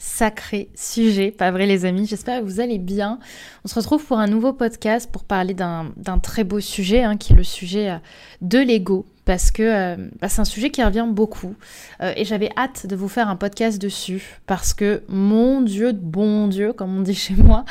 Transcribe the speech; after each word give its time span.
sacré 0.00 0.70
sujet, 0.74 1.30
pas 1.30 1.50
vrai 1.50 1.66
les 1.66 1.84
amis 1.84 2.06
J'espère 2.06 2.40
que 2.40 2.44
vous 2.46 2.58
allez 2.58 2.78
bien. 2.78 3.20
On 3.64 3.68
se 3.68 3.74
retrouve 3.74 4.04
pour 4.04 4.18
un 4.18 4.26
nouveau 4.26 4.54
podcast 4.54 5.10
pour 5.12 5.24
parler 5.24 5.54
d'un 5.54 6.18
très 6.22 6.42
beau 6.42 6.58
sujet, 6.58 7.04
hein, 7.04 7.16
qui 7.18 7.34
est 7.34 7.36
le 7.36 7.44
sujet 7.44 7.90
euh, 7.90 7.96
de 8.40 8.58
l'ego, 8.58 9.04
parce 9.26 9.50
que 9.50 9.62
euh, 9.62 10.08
bah, 10.20 10.30
c'est 10.30 10.40
un 10.40 10.46
sujet 10.46 10.70
qui 10.70 10.82
revient 10.82 11.06
beaucoup. 11.06 11.54
Euh, 12.02 12.14
et 12.16 12.24
j'avais 12.24 12.48
hâte 12.56 12.86
de 12.86 12.96
vous 12.96 13.08
faire 13.08 13.28
un 13.28 13.36
podcast 13.36 13.80
dessus, 13.80 14.40
parce 14.46 14.72
que 14.72 15.02
mon 15.08 15.60
Dieu, 15.60 15.92
bon 15.92 16.48
Dieu, 16.48 16.72
comme 16.72 16.96
on 16.96 17.02
dit 17.02 17.14
chez 17.14 17.34
moi, 17.34 17.66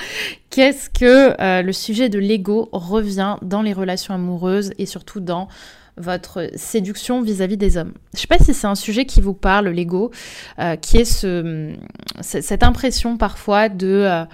qu'est-ce 0.51 0.89
que 0.91 1.61
le 1.63 1.71
sujet 1.73 2.09
de 2.09 2.19
l'ego 2.19 2.69
revient 2.71 3.37
dans 3.41 3.63
les 3.63 3.73
relations 3.73 4.13
amoureuses 4.13 4.71
et 4.77 4.85
surtout 4.85 5.19
dans 5.19 5.47
votre 5.99 6.49
séduction 6.55 7.21
vis-à-vis 7.21 7.57
des 7.57 7.77
hommes. 7.77 7.93
Je 8.13 8.17
ne 8.17 8.21
sais 8.21 8.27
pas 8.27 8.39
si 8.39 8.53
c'est 8.53 8.67
un 8.67 8.75
sujet 8.75 9.05
qui 9.05 9.21
vous 9.21 9.33
parle, 9.33 9.67
l'ego, 9.67 10.11
euh, 10.57 10.75
qui 10.75 10.97
est 10.97 11.05
ce, 11.05 11.73
cette 12.21 12.63
impression 12.63 13.17
parfois 13.17 13.69
de, 13.69 13.87
euh, 13.87 14.25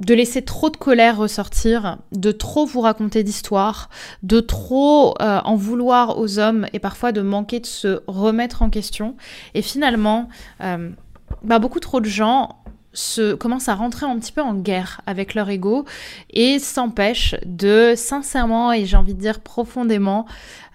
de 0.00 0.14
laisser 0.14 0.42
trop 0.42 0.70
de 0.70 0.76
colère 0.76 1.16
ressortir, 1.16 1.98
de 2.12 2.32
trop 2.32 2.66
vous 2.66 2.80
raconter 2.80 3.22
d'histoires, 3.22 3.88
de 4.22 4.40
trop 4.40 5.14
euh, 5.22 5.40
en 5.44 5.54
vouloir 5.54 6.18
aux 6.18 6.38
hommes 6.38 6.66
et 6.72 6.80
parfois 6.80 7.12
de 7.12 7.22
manquer 7.22 7.60
de 7.60 7.66
se 7.66 8.02
remettre 8.06 8.62
en 8.62 8.68
question. 8.68 9.16
Et 9.54 9.62
finalement, 9.62 10.28
bah, 10.60 11.58
beaucoup 11.58 11.80
trop 11.80 12.00
de 12.00 12.08
gens 12.08 12.63
se 12.94 13.34
commencent 13.34 13.68
à 13.68 13.74
rentrer 13.74 14.06
un 14.06 14.18
petit 14.18 14.32
peu 14.32 14.40
en 14.40 14.54
guerre 14.54 15.00
avec 15.06 15.34
leur 15.34 15.50
ego 15.50 15.84
et 16.30 16.58
s'empêchent 16.58 17.36
de 17.44 17.94
sincèrement 17.96 18.72
et 18.72 18.86
j'ai 18.86 18.96
envie 18.96 19.14
de 19.14 19.20
dire 19.20 19.40
profondément 19.40 20.26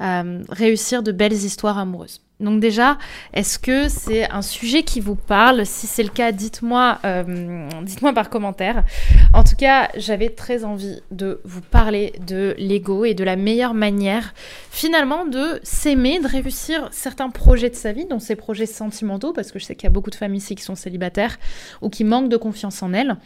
euh, 0.01 0.43
réussir 0.49 1.01
de 1.03 1.11
belles 1.11 1.33
histoires 1.33 1.77
amoureuses. 1.77 2.21
Donc 2.39 2.61
déjà, 2.61 2.97
est-ce 3.33 3.59
que 3.59 3.89
c'est 3.89 4.29
un 4.31 4.41
sujet 4.41 4.83
qui 4.83 5.01
vous 5.01 5.15
parle? 5.15 5.65
Si 5.65 5.87
c'est 5.87 6.03
le 6.03 6.09
cas, 6.09 6.31
dites-moi 6.31 6.99
euh, 7.03 7.67
dites-moi 7.83 8.13
par 8.13 8.29
commentaire. 8.29 8.85
En 9.33 9.43
tout 9.43 9.57
cas, 9.57 9.89
j'avais 9.97 10.29
très 10.29 10.63
envie 10.63 11.01
de 11.11 11.41
vous 11.43 11.61
parler 11.61 12.13
de 12.25 12.55
l'ego 12.57 13.03
et 13.03 13.13
de 13.13 13.25
la 13.25 13.35
meilleure 13.35 13.73
manière 13.73 14.33
finalement 14.71 15.25
de 15.25 15.59
s'aimer, 15.63 16.19
de 16.19 16.27
réussir 16.27 16.87
certains 16.91 17.29
projets 17.29 17.69
de 17.69 17.75
sa 17.75 17.91
vie, 17.91 18.05
dont 18.05 18.19
ces 18.19 18.37
projets 18.37 18.65
sentimentaux, 18.65 19.33
parce 19.33 19.51
que 19.51 19.59
je 19.59 19.65
sais 19.65 19.75
qu'il 19.75 19.83
y 19.83 19.87
a 19.87 19.93
beaucoup 19.93 20.09
de 20.09 20.15
femmes 20.15 20.35
ici 20.35 20.55
qui 20.55 20.63
sont 20.63 20.75
célibataires 20.75 21.37
ou 21.81 21.89
qui 21.89 22.05
manquent 22.05 22.29
de 22.29 22.37
confiance 22.37 22.81
en 22.81 22.93
elles 22.93 23.17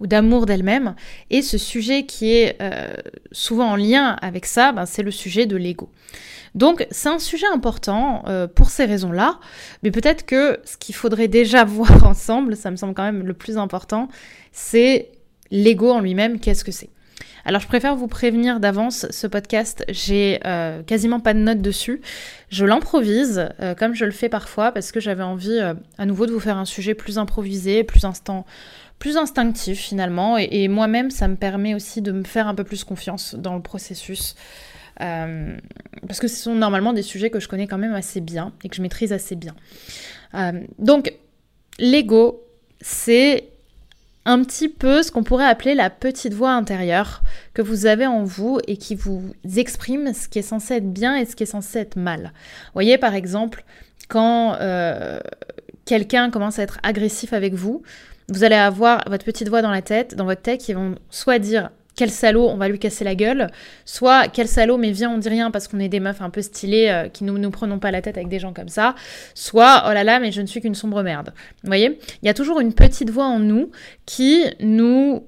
ou 0.00 0.06
d'amour 0.06 0.46
d'elle-même. 0.46 0.94
Et 1.30 1.42
ce 1.42 1.58
sujet 1.58 2.06
qui 2.06 2.32
est 2.32 2.56
euh, 2.62 2.94
souvent 3.32 3.70
en 3.70 3.76
lien 3.76 4.16
avec 4.22 4.46
ça, 4.46 4.72
ben, 4.72 4.86
c'est 4.86 5.02
le 5.02 5.10
sujet 5.10 5.46
de 5.46 5.56
l'ego. 5.56 5.90
Donc 6.58 6.88
c'est 6.90 7.08
un 7.08 7.20
sujet 7.20 7.46
important 7.46 8.24
euh, 8.26 8.48
pour 8.48 8.68
ces 8.68 8.84
raisons-là, 8.84 9.38
mais 9.84 9.92
peut-être 9.92 10.26
que 10.26 10.58
ce 10.64 10.76
qu'il 10.76 10.94
faudrait 10.94 11.28
déjà 11.28 11.64
voir 11.64 12.04
ensemble, 12.04 12.56
ça 12.56 12.72
me 12.72 12.76
semble 12.76 12.94
quand 12.94 13.04
même 13.04 13.24
le 13.24 13.32
plus 13.32 13.56
important, 13.56 14.08
c'est 14.50 15.12
l'ego 15.52 15.92
en 15.92 16.00
lui-même, 16.00 16.40
qu'est-ce 16.40 16.64
que 16.64 16.72
c'est 16.72 16.90
alors 17.44 17.62
je 17.62 17.66
préfère 17.66 17.96
vous 17.96 18.08
prévenir 18.08 18.60
d'avance, 18.60 19.06
ce 19.08 19.26
podcast, 19.26 19.82
j'ai 19.88 20.38
euh, 20.44 20.82
quasiment 20.82 21.18
pas 21.18 21.32
de 21.32 21.38
notes 21.38 21.62
dessus. 21.62 22.02
Je 22.50 22.66
l'improvise, 22.66 23.48
euh, 23.60 23.74
comme 23.74 23.94
je 23.94 24.04
le 24.04 24.10
fais 24.10 24.28
parfois, 24.28 24.70
parce 24.70 24.92
que 24.92 25.00
j'avais 25.00 25.22
envie 25.22 25.58
à 25.96 26.04
nouveau 26.04 26.26
de 26.26 26.32
vous 26.32 26.40
faire 26.40 26.58
un 26.58 26.66
sujet 26.66 26.92
plus 26.92 27.16
improvisé, 27.16 27.84
plus 27.84 28.04
instant, 28.04 28.44
plus 28.98 29.16
instinctif 29.16 29.78
finalement. 29.78 30.36
Et, 30.36 30.68
moi-même, 30.68 31.10
ça 31.10 31.28
me 31.28 31.36
permet 31.36 31.74
aussi 31.74 32.02
de 32.02 32.12
me 32.12 32.24
faire 32.24 32.48
un 32.48 32.54
peu 32.54 32.64
plus 32.64 32.84
confiance 32.84 33.34
dans 33.34 33.54
le 33.54 33.62
processus. 33.62 34.34
Euh, 35.00 35.56
parce 36.06 36.20
que 36.20 36.28
ce 36.28 36.36
sont 36.36 36.54
normalement 36.54 36.92
des 36.92 37.02
sujets 37.02 37.30
que 37.30 37.40
je 37.40 37.48
connais 37.48 37.66
quand 37.66 37.78
même 37.78 37.94
assez 37.94 38.20
bien 38.20 38.52
et 38.64 38.68
que 38.68 38.76
je 38.76 38.82
maîtrise 38.82 39.12
assez 39.12 39.36
bien. 39.36 39.54
Euh, 40.34 40.60
donc, 40.78 41.12
l'ego, 41.78 42.44
c'est 42.80 43.48
un 44.24 44.42
petit 44.44 44.68
peu 44.68 45.02
ce 45.02 45.10
qu'on 45.10 45.22
pourrait 45.22 45.46
appeler 45.46 45.74
la 45.74 45.88
petite 45.88 46.34
voix 46.34 46.50
intérieure 46.50 47.22
que 47.54 47.62
vous 47.62 47.86
avez 47.86 48.06
en 48.06 48.24
vous 48.24 48.58
et 48.66 48.76
qui 48.76 48.94
vous 48.94 49.32
exprime 49.56 50.12
ce 50.12 50.28
qui 50.28 50.38
est 50.38 50.42
censé 50.42 50.74
être 50.74 50.92
bien 50.92 51.16
et 51.16 51.24
ce 51.24 51.34
qui 51.34 51.44
est 51.44 51.46
censé 51.46 51.78
être 51.78 51.96
mal. 51.96 52.32
Vous 52.66 52.72
voyez 52.74 52.98
par 52.98 53.14
exemple 53.14 53.64
quand 54.08 54.56
euh, 54.60 55.18
quelqu'un 55.86 56.30
commence 56.30 56.58
à 56.58 56.62
être 56.62 56.78
agressif 56.82 57.32
avec 57.32 57.54
vous, 57.54 57.82
vous 58.28 58.44
allez 58.44 58.56
avoir 58.56 59.02
votre 59.08 59.24
petite 59.24 59.48
voix 59.48 59.62
dans 59.62 59.70
la 59.70 59.80
tête, 59.80 60.14
dans 60.14 60.26
votre 60.26 60.42
tête, 60.42 60.60
qui 60.60 60.74
vont 60.74 60.96
soit 61.08 61.38
dire 61.38 61.70
quel 61.98 62.10
salaud, 62.12 62.48
on 62.48 62.56
va 62.56 62.68
lui 62.68 62.78
casser 62.78 63.02
la 63.02 63.16
gueule, 63.16 63.48
soit 63.84 64.28
quel 64.28 64.46
salaud, 64.46 64.78
mais 64.78 64.92
viens, 64.92 65.10
on 65.10 65.18
dit 65.18 65.28
rien 65.28 65.50
parce 65.50 65.66
qu'on 65.66 65.80
est 65.80 65.88
des 65.88 65.98
meufs 65.98 66.22
un 66.22 66.30
peu 66.30 66.42
stylées 66.42 66.88
euh, 66.90 67.08
qui 67.08 67.24
nous 67.24 67.38
nous 67.38 67.50
prenons 67.50 67.80
pas 67.80 67.90
la 67.90 68.00
tête 68.00 68.16
avec 68.16 68.28
des 68.28 68.38
gens 68.38 68.52
comme 68.52 68.68
ça, 68.68 68.94
soit 69.34 69.82
oh 69.88 69.92
là 69.92 70.04
là, 70.04 70.20
mais 70.20 70.30
je 70.30 70.40
ne 70.40 70.46
suis 70.46 70.60
qu'une 70.60 70.76
sombre 70.76 71.02
merde. 71.02 71.32
Vous 71.64 71.66
voyez? 71.66 71.98
Il 72.22 72.26
y 72.26 72.28
a 72.28 72.34
toujours 72.34 72.60
une 72.60 72.72
petite 72.72 73.10
voix 73.10 73.26
en 73.26 73.40
nous 73.40 73.72
qui 74.06 74.44
nous 74.60 75.26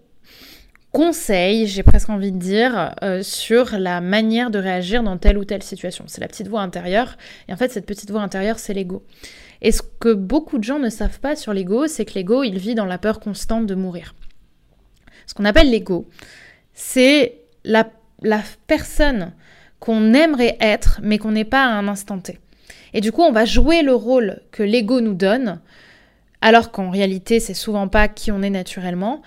conseille, 0.92 1.66
j'ai 1.66 1.82
presque 1.82 2.08
envie 2.08 2.30
de 2.30 2.38
dire, 2.38 2.94
euh, 3.02 3.20
sur 3.24 3.76
la 3.76 4.00
manière 4.00 4.52
de 4.52 4.60
réagir 4.60 5.02
dans 5.02 5.18
telle 5.18 5.38
ou 5.38 5.44
telle 5.44 5.64
situation. 5.64 6.04
C'est 6.06 6.20
la 6.20 6.28
petite 6.28 6.46
voix 6.46 6.60
intérieure, 6.60 7.18
et 7.48 7.52
en 7.52 7.56
fait, 7.56 7.72
cette 7.72 7.86
petite 7.86 8.12
voix 8.12 8.22
intérieure, 8.22 8.60
c'est 8.60 8.74
l'ego. 8.74 9.02
Et 9.60 9.72
ce 9.72 9.82
que 9.82 10.14
beaucoup 10.14 10.58
de 10.58 10.64
gens 10.64 10.78
ne 10.78 10.88
savent 10.88 11.18
pas 11.18 11.34
sur 11.34 11.52
l'ego, 11.52 11.88
c'est 11.88 12.04
que 12.04 12.14
l'ego, 12.14 12.44
il 12.44 12.58
vit 12.58 12.76
dans 12.76 12.86
la 12.86 12.98
peur 12.98 13.18
constante 13.18 13.66
de 13.66 13.74
mourir. 13.74 14.14
Ce 15.26 15.34
qu'on 15.34 15.44
appelle 15.44 15.70
l'ego, 15.70 16.08
c'est 16.80 17.34
la, 17.62 17.90
la 18.22 18.40
personne 18.66 19.32
qu'on 19.80 20.14
aimerait 20.14 20.56
être, 20.60 20.98
mais 21.02 21.18
qu'on 21.18 21.32
n'est 21.32 21.44
pas 21.44 21.62
à 21.62 21.68
un 21.68 21.88
instant 21.88 22.18
T. 22.18 22.38
Et 22.94 23.02
du 23.02 23.12
coup, 23.12 23.20
on 23.22 23.32
va 23.32 23.44
jouer 23.44 23.82
le 23.82 23.94
rôle 23.94 24.40
que 24.50 24.62
l'ego 24.62 25.02
nous 25.02 25.14
donne, 25.14 25.60
alors 26.40 26.72
qu'en 26.72 26.88
réalité, 26.88 27.38
c'est 27.38 27.54
souvent 27.54 27.86
pas 27.86 28.08
qui 28.08 28.32
on 28.32 28.40
est 28.40 28.50
naturellement, 28.50 29.20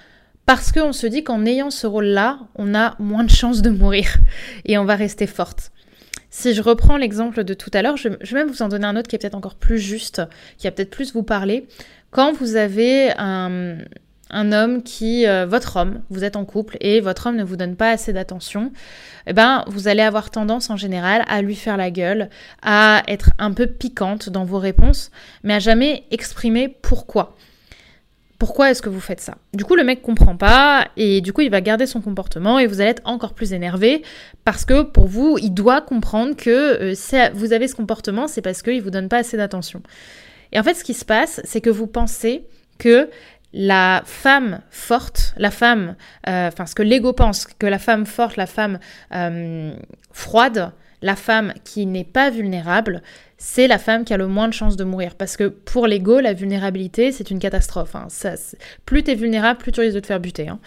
parce 0.47 0.71
qu'on 0.71 0.93
se 0.93 1.05
dit 1.05 1.23
qu'en 1.23 1.45
ayant 1.45 1.69
ce 1.69 1.85
rôle-là, 1.85 2.39
on 2.55 2.73
a 2.73 2.95
moins 2.99 3.23
de 3.23 3.29
chances 3.29 3.61
de 3.61 3.69
mourir 3.69 4.17
et 4.65 4.79
on 4.79 4.85
va 4.85 4.95
rester 4.95 5.27
forte. 5.27 5.71
Si 6.31 6.55
je 6.55 6.61
reprends 6.63 6.97
l'exemple 6.97 7.43
de 7.43 7.53
tout 7.53 7.69
à 7.75 7.83
l'heure, 7.83 7.97
je, 7.97 8.09
vais 8.09 8.17
même 8.33 8.47
vous 8.47 8.63
en 8.63 8.67
donner 8.67 8.87
un 8.87 8.95
autre 8.95 9.07
qui 9.07 9.15
est 9.15 9.19
peut-être 9.19 9.35
encore 9.35 9.55
plus 9.55 9.77
juste, 9.77 10.23
qui 10.57 10.65
va 10.65 10.71
peut-être 10.71 10.89
plus 10.89 11.13
vous 11.13 11.21
parler. 11.21 11.67
Quand 12.09 12.33
vous 12.33 12.55
avez 12.55 13.11
un, 13.19 13.77
homme 14.33 14.83
qui, 14.83 15.27
euh, 15.27 15.45
votre 15.45 15.77
homme, 15.77 16.01
vous 16.09 16.23
êtes 16.23 16.35
en 16.35 16.45
couple 16.45 16.77
et 16.81 16.99
votre 16.99 17.27
homme 17.27 17.35
ne 17.35 17.43
vous 17.43 17.55
donne 17.55 17.75
pas 17.75 17.91
assez 17.91 18.13
d'attention, 18.13 18.71
eh 19.27 19.33
ben, 19.33 19.63
vous 19.67 19.87
allez 19.87 20.01
avoir 20.01 20.31
tendance 20.31 20.69
en 20.69 20.77
général 20.77 21.23
à 21.27 21.41
lui 21.41 21.55
faire 21.55 21.77
la 21.77 21.91
gueule, 21.91 22.29
à 22.61 23.03
être 23.07 23.31
un 23.39 23.51
peu 23.51 23.67
piquante 23.67 24.29
dans 24.29 24.45
vos 24.45 24.59
réponses, 24.59 25.11
mais 25.43 25.53
à 25.53 25.59
jamais 25.59 26.03
exprimer 26.11 26.67
pourquoi 26.67 27.35
pourquoi 28.43 28.71
est-ce 28.71 28.81
que 28.81 28.89
vous 28.89 28.99
faites 28.99 29.21
ça? 29.21 29.37
Du 29.53 29.63
coup, 29.63 29.75
le 29.75 29.85
mec 29.85 30.01
comprend 30.01 30.35
pas 30.35 30.89
et 30.97 31.21
du 31.21 31.31
coup, 31.31 31.39
il 31.39 31.49
va 31.49 31.61
garder 31.61 31.85
son 31.85 32.01
comportement 32.01 32.59
et 32.59 32.67
vous 32.67 32.81
allez 32.81 32.89
être 32.89 33.01
encore 33.05 33.33
plus 33.33 33.53
énervé 33.53 34.03
parce 34.43 34.65
que 34.65 34.81
pour 34.81 35.07
vous, 35.07 35.37
il 35.41 35.51
doit 35.51 35.79
comprendre 35.79 36.35
que 36.35 36.91
euh, 36.91 37.29
vous 37.33 37.53
avez 37.53 37.69
ce 37.69 37.75
comportement, 37.75 38.27
c'est 38.27 38.41
parce 38.41 38.61
qu'il 38.61 38.81
vous 38.81 38.89
donne 38.89 39.07
pas 39.07 39.19
assez 39.19 39.37
d'attention. 39.37 39.81
Et 40.51 40.59
en 40.59 40.63
fait, 40.63 40.73
ce 40.73 40.83
qui 40.83 40.93
se 40.93 41.05
passe, 41.05 41.39
c'est 41.45 41.61
que 41.61 41.69
vous 41.69 41.87
pensez 41.87 42.43
que 42.79 43.09
la 43.53 44.01
femme 44.05 44.61
forte, 44.71 45.33
la 45.37 45.51
femme, 45.51 45.95
euh, 46.27 46.47
enfin 46.47 46.65
ce 46.65 46.75
que 46.75 46.83
l'ego 46.83 47.13
pense, 47.13 47.45
que 47.45 47.67
la 47.67 47.79
femme 47.79 48.05
forte, 48.05 48.35
la 48.35 48.47
femme 48.47 48.79
euh, 49.13 49.73
froide, 50.11 50.71
la 51.03 51.15
femme 51.15 51.53
qui 51.63 51.85
n'est 51.85 52.03
pas 52.05 52.29
vulnérable, 52.29 53.01
c'est 53.37 53.67
la 53.67 53.77
femme 53.77 54.05
qui 54.05 54.13
a 54.13 54.17
le 54.17 54.27
moins 54.27 54.47
de 54.47 54.53
chances 54.53 54.77
de 54.77 54.85
mourir. 54.85 55.15
Parce 55.15 55.35
que 55.35 55.49
pour 55.49 55.85
l'ego, 55.85 56.21
la 56.21 56.33
vulnérabilité, 56.33 57.11
c'est 57.11 57.29
une 57.29 57.39
catastrophe. 57.39 57.93
Hein. 57.93 58.07
Plus 58.85 59.03
es 59.07 59.15
vulnérable, 59.15 59.59
plus 59.59 59.73
tu 59.73 59.81
risques 59.81 59.95
de 59.95 59.99
te 59.99 60.07
faire 60.07 60.21
buter. 60.21 60.47
Hein. 60.47 60.59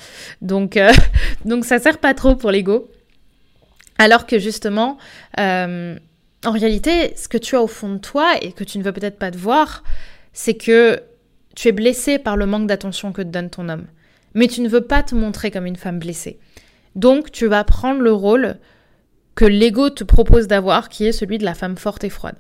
Donc, 0.43 0.77
euh, 0.77 0.93
donc 1.47 1.65
ça 1.65 1.79
sert 1.79 1.99
pas 1.99 2.13
trop 2.13 2.37
pour 2.37 2.51
l'ego. 2.51 2.91
Alors 3.99 4.27
que 4.27 4.39
justement, 4.39 4.99
euh, 5.41 5.99
en 6.45 6.51
réalité, 6.51 7.15
ce 7.17 7.29
que 7.29 7.39
tu 7.39 7.57
as 7.57 7.63
au 7.63 7.67
fond 7.67 7.95
de 7.95 7.99
toi 7.99 8.35
et 8.43 8.53
que 8.53 8.63
tu 8.63 8.77
ne 8.77 8.83
veux 8.83 8.93
peut-être 8.93 9.19
pas 9.19 9.31
te 9.31 9.39
voir, 9.39 9.83
c'est 10.35 10.55
que 10.55 11.03
tu 11.57 11.69
es 11.69 11.73
blessé 11.73 12.21
par 12.21 12.37
le 12.37 12.47
manque 12.47 12.69
d'attention 12.69 13.13
que 13.13 13.23
te 13.23 13.29
donne 13.29 13.51
ton 13.51 13.69
homme. 13.69 13.87
Mais 14.35 14.47
tu 14.47 14.61
ne 14.61 14.69
veux 14.69 14.83
pas 14.83 15.03
te 15.03 15.17
montrer 15.17 15.51
comme 15.51 15.67
une 15.67 15.77
femme 15.77 15.99
blessée. 15.99 16.39
Donc 16.95 17.33
tu 17.33 17.47
vas 17.47 17.65
prendre 17.65 18.01
le 18.01 18.13
rôle 18.13 18.59
que 19.35 19.47
l'ego 19.47 19.91
te 19.91 20.05
propose 20.05 20.47
d'avoir, 20.47 20.89
qui 20.89 21.07
est 21.07 21.13
celui 21.13 21.39
de 21.39 21.45
la 21.45 21.55
femme 21.55 21.77
forte 21.77 22.05
et 22.05 22.11
froide. 22.11 22.37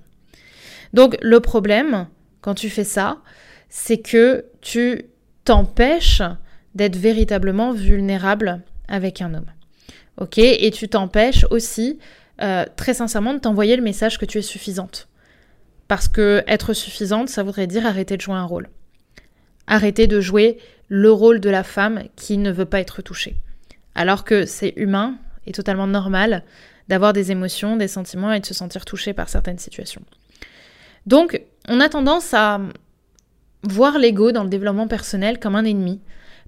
Donc 0.93 1.17
le 1.23 1.41
problème, 1.41 2.07
quand 2.43 2.55
tu 2.55 2.71
fais 2.71 2.85
ça, 2.85 3.19
c'est 3.69 3.99
que 3.99 4.45
tu 4.61 5.07
t'empêches 5.45 6.23
d'être 6.75 6.97
véritablement 6.97 7.73
vulnérable 7.73 8.63
avec 8.87 9.23
un 9.23 9.35
homme. 9.35 9.51
Ok? 10.19 10.39
Et 10.39 10.71
tu 10.71 10.89
t'empêches 10.89 11.47
aussi, 11.51 11.99
euh, 12.43 12.67
très 12.77 12.95
sincèrement, 12.95 13.33
de 13.33 13.39
t'envoyer 13.39 13.77
le 13.77 13.83
message 13.83 14.19
que 14.19 14.27
tu 14.27 14.39
es 14.39 14.43
suffisante. 14.43 15.09
Parce 15.89 16.09
que 16.09 16.45
être 16.47 16.75
suffisante, 16.75 17.29
ça 17.31 17.43
voudrait 17.43 17.67
dire 17.67 17.87
arrêter 17.87 18.17
de 18.17 18.23
jouer 18.23 18.35
un 18.35 18.45
rôle. 18.45 18.69
Arrêter 19.67 20.07
de 20.07 20.21
jouer 20.21 20.59
le 20.89 21.11
rôle 21.11 21.41
de 21.41 21.51
la 21.51 21.65
femme 21.65 22.05
qui 22.17 22.39
ne 22.39 22.53
veut 22.53 22.65
pas 22.65 22.81
être 22.81 23.03
touchée. 23.03 23.37
Alors 23.95 24.25
que 24.25 24.47
c'est 24.47 24.75
humain 24.77 25.17
et 25.47 25.53
totalement 25.53 25.87
normal 25.87 26.45
d'avoir 26.89 27.13
des 27.13 27.33
émotions, 27.33 27.77
des 27.77 27.89
sentiments 27.89 28.33
et 28.33 28.41
de 28.41 28.47
se 28.47 28.55
sentir 28.55 28.85
touché 28.85 29.13
par 29.13 29.29
certaines 29.29 29.59
situations. 29.59 30.03
Donc, 31.07 31.41
on 31.69 31.81
a 31.81 31.89
tendance 31.89 32.33
à 32.35 32.61
voir 33.63 33.99
l'ego 33.99 34.33
dans 34.33 34.45
le 34.45 34.49
développement 34.49 34.87
personnel 34.87 35.41
comme 35.41 35.57
un 35.57 35.65
ennemi. 35.65 36.01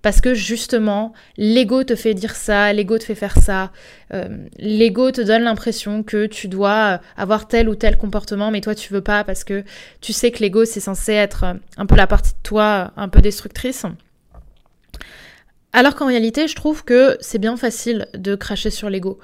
Parce 0.03 0.21
que 0.21 0.35
justement, 0.35 1.12
l'ego 1.37 1.85
te 1.85 1.97
fait 1.97 2.15
dire 2.15 2.37
ça, 2.37 2.73
l'ego 2.73 2.99
te 2.99 3.05
fait 3.05 3.15
faire 3.15 3.37
ça, 3.39 3.73
euh, 4.15 4.29
l'ego 4.59 5.11
te 5.11 5.21
donne 5.21 5.43
l'impression 5.43 6.03
que 6.03 6.27
tu 6.27 6.49
dois 6.49 7.00
avoir 7.17 7.49
tel 7.49 7.69
ou 7.69 7.75
tel 7.75 7.97
comportement, 7.97 8.50
mais 8.50 8.61
toi 8.61 8.75
tu 8.75 8.93
veux 8.93 9.00
pas 9.00 9.25
parce 9.25 9.45
que 9.45 9.65
tu 10.00 10.12
sais 10.12 10.31
que 10.31 10.41
l'ego 10.41 10.65
c'est 10.65 10.81
censé 10.81 11.12
être 11.12 11.45
un 11.77 11.87
peu 11.87 11.97
la 11.97 12.06
partie 12.06 12.33
de 12.33 12.43
toi 12.43 12.93
un 12.97 13.09
peu 13.09 13.21
destructrice. 13.21 13.85
Alors 15.73 15.95
qu'en 15.95 16.06
réalité, 16.06 16.49
je 16.49 16.56
trouve 16.56 16.85
que 16.85 17.17
c'est 17.21 17.39
bien 17.39 17.56
facile 17.56 18.09
de 18.15 18.35
cracher 18.35 18.71
sur 18.71 18.89
l'ego. 18.89 19.19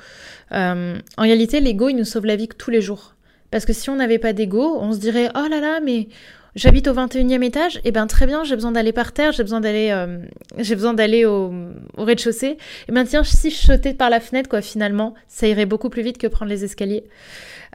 Euh, 0.53 0.99
en 1.17 1.23
réalité, 1.23 1.61
l'ego, 1.61 1.88
il 1.88 1.97
nous 1.97 2.05
sauve 2.05 2.26
la 2.26 2.37
vie 2.37 2.49
tous 2.49 2.71
les 2.71 2.82
jours. 2.82 3.15
Parce 3.50 3.65
que 3.65 3.73
si 3.73 3.88
on 3.88 3.97
n'avait 3.97 4.19
pas 4.19 4.32
d'ego, 4.32 4.76
on 4.81 4.93
se 4.93 4.99
dirait 4.99 5.31
Oh 5.35 5.47
là 5.49 5.61
là, 5.61 5.81
mais 5.81 6.09
j'habite 6.55 6.89
au 6.89 6.95
21e 6.95 7.43
étage, 7.43 7.77
et 7.79 7.81
eh 7.87 7.93
ben 7.93 8.06
très 8.06 8.27
bien, 8.27 8.45
j'ai 8.45 8.55
besoin 8.55 8.73
d'aller 8.73 8.93
par 8.93 9.12
terre, 9.12 9.33
j'ai 9.33 9.43
besoin 9.43 9.61
d'aller 9.61 9.91
euh, 9.91 10.19
j'ai 10.59 10.75
besoin 10.75 10.95
d'aller 10.95 11.25
au, 11.25 11.53
rez-de-chaussée. 11.97 12.47
Et 12.47 12.59
eh 12.89 12.93
ben 12.93 13.05
tiens, 13.05 13.25
si 13.25 13.51
je 13.51 13.56
sautais 13.56 13.95
par 13.95 14.11
la 14.11 14.21
fenêtre, 14.21 14.49
quoi, 14.49 14.62
finalement, 14.62 15.15
ça 15.29 15.47
irait 15.47 15.67
beaucoup 15.67 15.91
plus 15.91 16.03
vite 16.03 16.19
que 16.19 16.27
prendre 16.27 16.51
les 16.51 16.65
escaliers. 16.65 17.05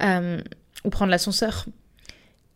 Euh, 0.02 0.40
ou 0.86 0.90
prendre 0.90 1.12
l'ascenseur. 1.12 1.66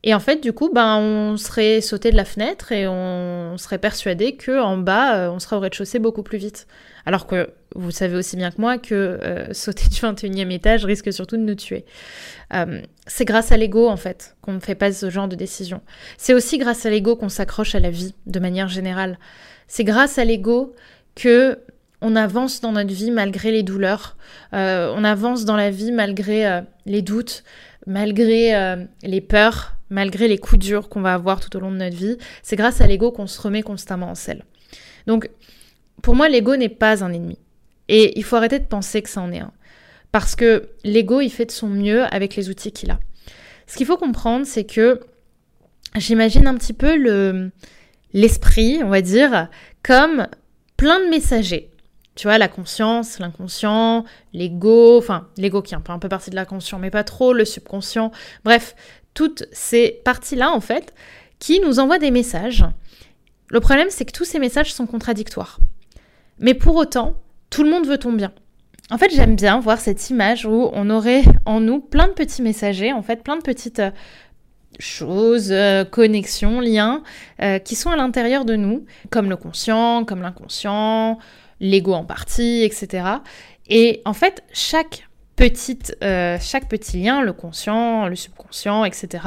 Et 0.04 0.14
en 0.14 0.20
fait, 0.20 0.42
du 0.42 0.52
coup, 0.52 0.70
ben, 0.74 0.98
on 0.98 1.38
serait 1.38 1.80
sauté 1.80 2.12
de 2.12 2.18
la 2.18 2.26
fenêtre 2.26 2.72
et 2.72 2.88
on 2.88 3.58
serait 3.58 3.78
persuadé 3.78 4.36
que 4.36 4.60
en 4.60 4.78
bas, 4.78 5.32
on 5.32 5.40
serait 5.40 5.56
au 5.56 5.60
rez-de-chaussée 5.60 6.00
beaucoup 6.00 6.24
plus 6.24 6.38
vite. 6.38 6.68
Alors 7.06 7.28
que 7.28 7.50
vous 7.76 7.92
savez 7.92 8.16
aussi 8.16 8.38
bien 8.38 8.52
que 8.52 8.62
moi 8.62 8.78
que 8.78 8.94
euh, 8.94 9.54
sauter 9.54 9.90
du 9.90 10.00
21e 10.00 10.52
étage 10.52 10.86
risque 10.86 11.12
surtout 11.12 11.38
de 11.38 11.42
nous 11.42 11.56
tuer. 11.56 11.86
Euh, 12.54 12.82
c'est 13.08 13.26
grâce 13.26 13.52
à 13.52 13.58
l'ego, 13.58 13.88
en 13.88 13.98
fait, 13.98 14.36
qu'on 14.42 14.54
ne 14.54 14.60
fait 14.60 14.76
pas 14.76 14.92
ce 14.92 15.10
genre 15.10 15.28
de 15.28 15.36
décision. 15.36 15.82
C'est 16.18 16.34
aussi 16.34 16.58
grâce 16.58 16.86
à 16.86 16.90
l'ego 16.90 17.16
qu'on 17.16 17.30
s'accroche 17.30 17.76
à 17.76 17.80
la 17.80 17.90
vie, 17.90 18.14
de 18.26 18.40
manière 18.40 18.68
générale. 18.68 19.18
C'est 19.68 19.84
grâce 19.84 20.18
à 20.18 20.26
l'ego 20.26 20.76
que 21.16 21.60
on 22.02 22.18
avance 22.18 22.60
dans 22.60 22.74
notre 22.74 22.94
vie 22.94 23.12
malgré 23.12 23.52
les 23.52 23.64
douleurs. 23.64 24.18
Euh, 24.54 24.94
on 24.96 25.04
avance 25.06 25.46
dans 25.46 25.56
la 25.56 25.70
vie 25.72 25.94
malgré 25.94 26.62
les 26.86 27.02
doutes, 27.02 27.44
malgré 27.88 28.78
les 29.04 29.22
peurs, 29.22 29.78
malgré 29.94 30.28
les 30.28 30.40
coups 30.40 30.60
durs 30.60 30.90
qu'on 30.90 31.02
va 31.02 31.14
avoir 31.14 31.40
tout 31.40 31.56
au 31.56 31.60
long 31.60 31.72
de 31.72 31.78
notre 31.78 31.96
vie. 31.96 32.18
C'est 32.42 32.56
grâce 32.56 32.82
à 32.82 32.88
l'ego 32.88 33.12
qu'on 33.12 33.28
se 33.28 33.40
remet 33.40 33.62
constamment 33.62 34.10
en 34.10 34.16
selle. 34.16 34.44
Donc, 35.06 35.30
pour 36.02 36.16
moi, 36.16 36.28
l'ego 36.30 36.56
n'est 36.56 36.68
pas 36.70 37.04
un 37.04 37.14
ennemi. 37.14 37.38
Et 37.88 38.18
il 38.18 38.24
faut 38.24 38.36
arrêter 38.36 38.60
de 38.60 38.66
penser 38.66 39.02
que 39.02 39.10
ça 39.10 39.22
en 39.22 39.32
est 39.32 39.40
un. 39.40 39.52
Parce 40.12 40.36
que 40.36 40.70
l'ego, 40.84 41.22
il 41.22 41.30
fait 41.30 41.46
de 41.46 41.52
son 41.52 41.70
mieux 41.70 42.04
avec 42.14 42.36
les 42.36 42.50
outils 42.50 42.72
qu'il 42.72 42.90
a. 42.92 43.00
Ce 43.68 43.78
qu'il 43.78 43.86
faut 43.86 43.98
comprendre, 43.98 44.46
c'est 44.46 44.64
que 44.64 45.00
j'imagine 45.96 46.48
un 46.48 46.56
petit 46.56 46.74
peu 46.74 46.98
le, 46.98 47.52
l'esprit, 48.14 48.82
on 48.84 48.90
va 48.90 49.02
dire, 49.02 49.48
comme 49.84 50.28
plein 50.76 51.00
de 51.00 51.10
messagers. 51.10 51.70
Tu 52.16 52.28
vois, 52.28 52.38
la 52.38 52.48
conscience, 52.48 53.18
l'inconscient, 53.18 54.06
l'ego, 54.34 54.98
enfin, 54.98 55.28
l'ego 55.38 55.62
qui 55.64 55.74
est 55.74 55.78
un 55.78 55.82
peu, 55.82 55.94
un 55.94 56.00
peu 56.00 56.10
partie 56.10 56.30
de 56.30 56.36
l'inconscient, 56.36 56.78
mais 56.78 56.92
pas 56.92 57.04
trop, 57.04 57.34
le 57.34 57.44
subconscient. 57.44 58.12
Bref, 58.44 58.76
toutes 59.14 59.46
ces 59.52 60.02
parties-là, 60.04 60.52
en 60.52 60.60
fait, 60.60 60.94
qui 61.40 61.60
nous 61.60 61.80
envoient 61.80 62.00
des 62.00 62.12
messages. 62.12 62.66
Le 63.50 63.60
problème, 63.60 63.88
c'est 63.90 64.06
que 64.06 64.12
tous 64.12 64.26
ces 64.26 64.40
messages 64.40 64.74
sont 64.74 64.88
contradictoires. 64.88 65.60
Mais 66.40 66.54
pour 66.54 66.76
autant, 66.76 67.16
tout 67.50 67.64
le 67.64 67.70
monde 67.70 67.86
veut 67.86 67.98
ton 67.98 68.14
bien. 68.14 68.32
En 68.92 68.98
fait, 68.98 69.12
j'aime 69.14 69.36
bien 69.36 69.60
voir 69.60 69.80
cette 69.80 70.10
image 70.10 70.46
où 70.46 70.70
on 70.74 70.90
aurait 70.90 71.24
en 71.46 71.60
nous 71.60 71.80
plein 71.80 72.08
de 72.08 72.14
petits 72.14 72.42
messagers, 72.42 72.92
en 72.94 73.02
fait, 73.02 73.24
plein 73.24 73.38
de 73.38 73.42
petites 73.42 73.80
euh, 73.80 73.92
choses, 74.80 75.52
euh, 75.52 75.86
connexions, 75.86 76.60
liens 76.60 77.04
euh, 77.42 77.60
qui 77.60 77.76
sont 77.76 77.90
à 77.90 77.96
l'intérieur 77.96 78.46
de 78.46 78.56
nous, 78.56 78.86
comme 79.10 79.30
le 79.30 79.38
conscient, 79.38 80.04
comme 80.04 80.22
l'inconscient, 80.22 81.18
l'ego 81.60 81.94
en 81.94 82.04
partie, 82.04 82.64
etc. 82.64 83.06
Et 83.70 84.02
en 84.06 84.14
fait, 84.14 84.44
chaque 84.52 85.08
petite, 85.36 85.96
chaque 86.02 86.70
petit 86.70 87.02
lien, 87.02 87.22
le 87.22 87.34
conscient, 87.34 88.08
le 88.08 88.16
subconscient, 88.16 88.86
etc., 88.86 89.24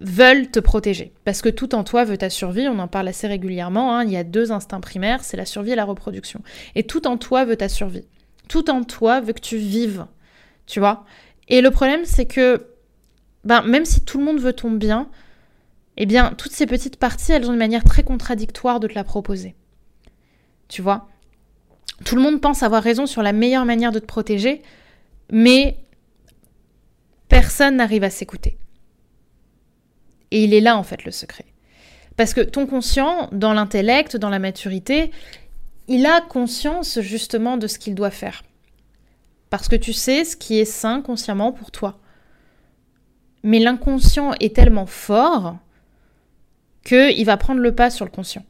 veulent 0.00 0.50
te 0.50 0.60
protéger. 0.60 1.12
Parce 1.24 1.42
que 1.42 1.48
tout 1.48 1.74
en 1.74 1.84
toi 1.84 2.04
veut 2.04 2.16
ta 2.16 2.30
survie, 2.30 2.68
on 2.68 2.78
en 2.78 2.88
parle 2.88 3.08
assez 3.08 3.26
régulièrement, 3.26 3.96
hein. 3.96 4.04
il 4.04 4.10
y 4.10 4.16
a 4.16 4.24
deux 4.24 4.52
instincts 4.52 4.80
primaires, 4.80 5.22
c'est 5.22 5.36
la 5.36 5.46
survie 5.46 5.72
et 5.72 5.76
la 5.76 5.84
reproduction. 5.84 6.42
Et 6.74 6.84
tout 6.84 7.06
en 7.06 7.16
toi 7.16 7.44
veut 7.44 7.56
ta 7.56 7.68
survie. 7.68 8.06
Tout 8.48 8.70
en 8.70 8.82
toi 8.82 9.20
veut 9.20 9.32
que 9.32 9.40
tu 9.40 9.56
vives, 9.56 10.06
tu 10.66 10.80
vois. 10.80 11.04
Et 11.48 11.60
le 11.60 11.70
problème, 11.70 12.04
c'est 12.04 12.26
que, 12.26 12.66
ben, 13.44 13.62
même 13.62 13.84
si 13.84 14.04
tout 14.04 14.18
le 14.18 14.24
monde 14.24 14.40
veut 14.40 14.52
ton 14.52 14.70
bien, 14.70 15.08
eh 15.96 16.06
bien, 16.06 16.32
toutes 16.36 16.52
ces 16.52 16.66
petites 16.66 16.96
parties, 16.96 17.32
elles 17.32 17.48
ont 17.48 17.52
une 17.52 17.58
manière 17.58 17.84
très 17.84 18.02
contradictoire 18.02 18.80
de 18.80 18.88
te 18.88 18.94
la 18.94 19.04
proposer. 19.04 19.54
Tu 20.68 20.82
vois? 20.82 21.08
Tout 22.04 22.16
le 22.16 22.22
monde 22.22 22.40
pense 22.40 22.62
avoir 22.62 22.82
raison 22.82 23.06
sur 23.06 23.22
la 23.22 23.32
meilleure 23.32 23.66
manière 23.66 23.92
de 23.92 23.98
te 23.98 24.06
protéger, 24.06 24.62
mais 25.32 25.78
personne 27.28 27.76
n'arrive 27.76 28.04
à 28.04 28.10
s'écouter. 28.10 28.58
Et 30.30 30.44
il 30.44 30.54
est 30.54 30.60
là 30.60 30.76
en 30.76 30.82
fait 30.82 31.04
le 31.04 31.10
secret. 31.10 31.46
Parce 32.16 32.34
que 32.34 32.42
ton 32.42 32.66
conscient, 32.66 33.28
dans 33.32 33.54
l'intellect, 33.54 34.16
dans 34.16 34.28
la 34.28 34.38
maturité, 34.38 35.10
il 35.88 36.04
a 36.06 36.20
conscience 36.20 37.00
justement 37.00 37.56
de 37.56 37.66
ce 37.66 37.78
qu'il 37.78 37.94
doit 37.94 38.10
faire. 38.10 38.44
Parce 39.48 39.68
que 39.68 39.76
tu 39.76 39.94
sais 39.94 40.24
ce 40.24 40.36
qui 40.36 40.58
est 40.58 40.66
sain 40.66 41.00
consciemment 41.00 41.52
pour 41.52 41.70
toi. 41.70 41.98
Mais 43.42 43.58
l'inconscient 43.58 44.34
est 44.38 44.54
tellement 44.54 44.86
fort 44.86 45.56
qu'il 46.84 47.24
va 47.24 47.36
prendre 47.38 47.60
le 47.60 47.74
pas 47.74 47.90
sur 47.90 48.04
le 48.04 48.10
conscient. 48.10 48.44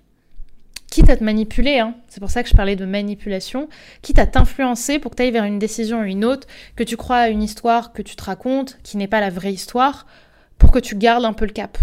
Quitte 0.92 1.08
à 1.08 1.16
te 1.16 1.24
manipuler, 1.24 1.78
hein. 1.78 1.94
c'est 2.06 2.20
pour 2.20 2.30
ça 2.30 2.42
que 2.42 2.50
je 2.50 2.54
parlais 2.54 2.76
de 2.76 2.84
manipulation, 2.84 3.70
quitte 4.02 4.18
à 4.18 4.26
t'influencer 4.26 4.98
pour 4.98 5.10
que 5.10 5.16
tu 5.16 5.22
ailles 5.22 5.30
vers 5.30 5.44
une 5.44 5.58
décision 5.58 6.00
ou 6.00 6.04
une 6.04 6.22
autre, 6.22 6.46
que 6.76 6.84
tu 6.84 6.98
crois 6.98 7.16
à 7.16 7.28
une 7.30 7.42
histoire 7.42 7.94
que 7.94 8.02
tu 8.02 8.14
te 8.14 8.22
racontes, 8.22 8.78
qui 8.82 8.98
n'est 8.98 9.08
pas 9.08 9.20
la 9.20 9.30
vraie 9.30 9.54
histoire, 9.54 10.06
pour 10.58 10.70
que 10.70 10.78
tu 10.78 10.94
gardes 10.94 11.24
un 11.24 11.32
peu 11.32 11.46
le 11.46 11.52
cap. 11.52 11.78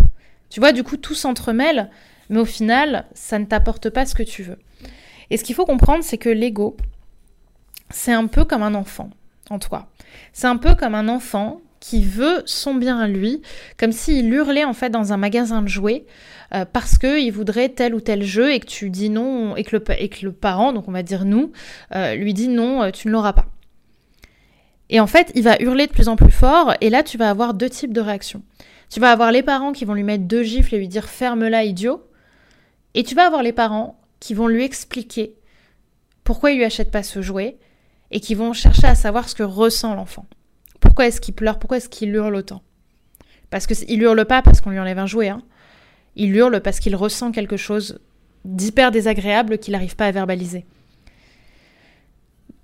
Tu 0.51 0.59
vois, 0.59 0.73
du 0.73 0.83
coup, 0.83 0.95
tout 0.95 1.15
s'entremêle, 1.15 1.89
mais 2.29 2.37
au 2.37 2.45
final, 2.45 3.07
ça 3.15 3.39
ne 3.39 3.45
t'apporte 3.45 3.89
pas 3.89 4.05
ce 4.05 4.13
que 4.13 4.21
tu 4.21 4.43
veux. 4.43 4.59
Et 5.31 5.37
ce 5.37 5.43
qu'il 5.43 5.55
faut 5.55 5.65
comprendre, 5.65 6.03
c'est 6.03 6.19
que 6.19 6.29
l'ego, 6.29 6.77
c'est 7.89 8.13
un 8.13 8.27
peu 8.27 8.45
comme 8.45 8.61
un 8.61 8.75
enfant 8.75 9.09
en 9.49 9.57
toi. 9.57 9.87
C'est 10.33 10.45
un 10.45 10.57
peu 10.57 10.75
comme 10.75 10.93
un 10.93 11.07
enfant 11.07 11.61
qui 11.79 12.03
veut 12.03 12.43
son 12.45 12.75
bien 12.75 12.99
à 12.99 13.07
lui, 13.07 13.41
comme 13.77 13.91
s'il 13.91 14.33
hurlait 14.33 14.65
en 14.65 14.73
fait 14.73 14.89
dans 14.89 15.13
un 15.13 15.17
magasin 15.17 15.61
de 15.61 15.67
jouets 15.67 16.05
euh, 16.53 16.65
parce 16.65 16.97
qu'il 16.97 17.31
voudrait 17.31 17.69
tel 17.69 17.93
ou 17.93 18.01
tel 18.01 18.23
jeu 18.23 18.51
et 18.51 18.59
que 18.59 18.65
tu 18.65 18.89
dis 18.89 19.09
non, 19.09 19.55
et 19.55 19.63
que 19.63 19.75
le, 19.77 19.83
le 20.23 20.31
parent, 20.31 20.73
donc 20.73 20.87
on 20.87 20.91
va 20.91 21.03
dire 21.03 21.25
nous, 21.25 21.51
euh, 21.95 22.15
lui 22.15 22.33
dit 22.33 22.47
non, 22.47 22.83
euh, 22.83 22.91
tu 22.91 23.07
ne 23.07 23.13
l'auras 23.13 23.33
pas. 23.33 23.45
Et 24.89 24.99
en 24.99 25.07
fait, 25.07 25.31
il 25.35 25.43
va 25.43 25.61
hurler 25.61 25.85
de 25.85 25.91
plus 25.91 26.09
en 26.09 26.15
plus 26.15 26.31
fort, 26.31 26.73
et 26.81 26.89
là, 26.89 27.03
tu 27.03 27.17
vas 27.17 27.29
avoir 27.29 27.53
deux 27.53 27.69
types 27.69 27.93
de 27.93 28.01
réactions. 28.01 28.41
Tu 28.89 28.99
vas 28.99 29.11
avoir 29.11 29.31
les 29.31 29.43
parents 29.43 29.71
qui 29.71 29.85
vont 29.85 29.93
lui 29.93 30.03
mettre 30.03 30.23
deux 30.23 30.41
gifles 30.41 30.73
et 30.73 30.79
lui 30.79 30.87
dire 30.87 31.07
ferme-la, 31.07 31.63
idiot. 31.63 32.03
Et 32.95 33.03
tu 33.03 33.13
vas 33.13 33.27
avoir 33.27 33.43
les 33.43 33.53
parents 33.53 33.99
qui 34.19 34.33
vont 34.33 34.47
lui 34.47 34.63
expliquer 34.63 35.35
pourquoi 36.23 36.51
il 36.51 36.57
lui 36.57 36.65
achète 36.65 36.89
pas 36.89 37.03
ce 37.03 37.21
jouet 37.21 37.57
et 38.09 38.19
qui 38.19 38.33
vont 38.33 38.53
chercher 38.53 38.87
à 38.87 38.95
savoir 38.95 39.29
ce 39.29 39.35
que 39.35 39.43
ressent 39.43 39.93
l'enfant. 39.93 40.25
Pourquoi 40.79 41.07
est-ce 41.07 41.21
qu'il 41.21 41.33
pleure? 41.33 41.59
Pourquoi 41.59 41.77
est-ce 41.77 41.89
qu'il 41.89 42.09
hurle 42.09 42.35
autant? 42.35 42.61
Parce 43.49 43.67
qu'il 43.67 44.01
hurle 44.01 44.25
pas 44.25 44.41
parce 44.41 44.61
qu'on 44.61 44.69
lui 44.69 44.79
enlève 44.79 44.99
un 44.99 45.05
jouet. 45.05 45.29
Hein. 45.29 45.41
Il 46.15 46.35
hurle 46.35 46.61
parce 46.61 46.79
qu'il 46.79 46.95
ressent 46.95 47.31
quelque 47.31 47.57
chose 47.57 47.99
d'hyper 48.45 48.91
désagréable 48.91 49.57
qu'il 49.57 49.73
n'arrive 49.73 49.95
pas 49.95 50.05
à 50.05 50.11
verbaliser. 50.11 50.65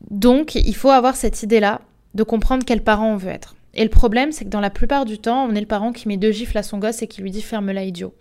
Donc, 0.10 0.56
il 0.56 0.76
faut 0.76 0.92
avoir 0.92 1.16
cette 1.16 1.44
idée-là 1.44 1.82
de 2.14 2.24
comprendre 2.24 2.64
quel 2.66 2.84
parent 2.84 3.14
on 3.14 3.18
veut 3.18 3.32
être. 3.32 3.56
Et 3.74 3.84
le 3.84 3.90
problème, 3.90 4.32
c'est 4.32 4.46
que 4.46 4.50
dans 4.50 4.62
la 4.62 4.70
plupart 4.70 5.06
du 5.06 5.18
temps, 5.18 5.46
on 5.46 5.56
est 5.56 5.60
le 5.62 5.68
parent 5.68 5.92
qui 5.92 6.08
met 6.08 6.18
deux 6.18 6.32
gifles 6.32 6.58
à 6.58 6.64
son 6.64 6.78
gosse 6.78 7.02
et 7.02 7.08
qui 7.08 7.22
lui 7.22 7.32
dit 7.32 7.42
ferme-la 7.42 7.84
idiot. 7.84 8.14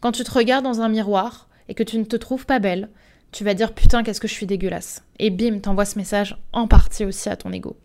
Quand 0.00 0.12
tu 0.12 0.24
te 0.24 0.30
regardes 0.30 0.64
dans 0.64 0.80
un 0.80 0.88
miroir 0.88 1.48
et 1.68 1.74
que 1.74 1.82
tu 1.82 1.98
ne 1.98 2.04
te 2.04 2.16
trouves 2.16 2.46
pas 2.46 2.58
belle, 2.58 2.88
tu 3.30 3.44
vas 3.44 3.54
dire 3.54 3.74
putain 3.74 4.02
qu'est-ce 4.02 4.20
que 4.20 4.28
je 4.28 4.32
suis 4.32 4.46
dégueulasse. 4.46 5.04
Et 5.18 5.30
bim, 5.30 5.60
t'envoies 5.60 5.84
ce 5.84 5.98
message 5.98 6.36
en 6.52 6.66
partie 6.66 7.04
aussi 7.04 7.28
à 7.28 7.36
ton 7.36 7.52
ego. 7.52 7.76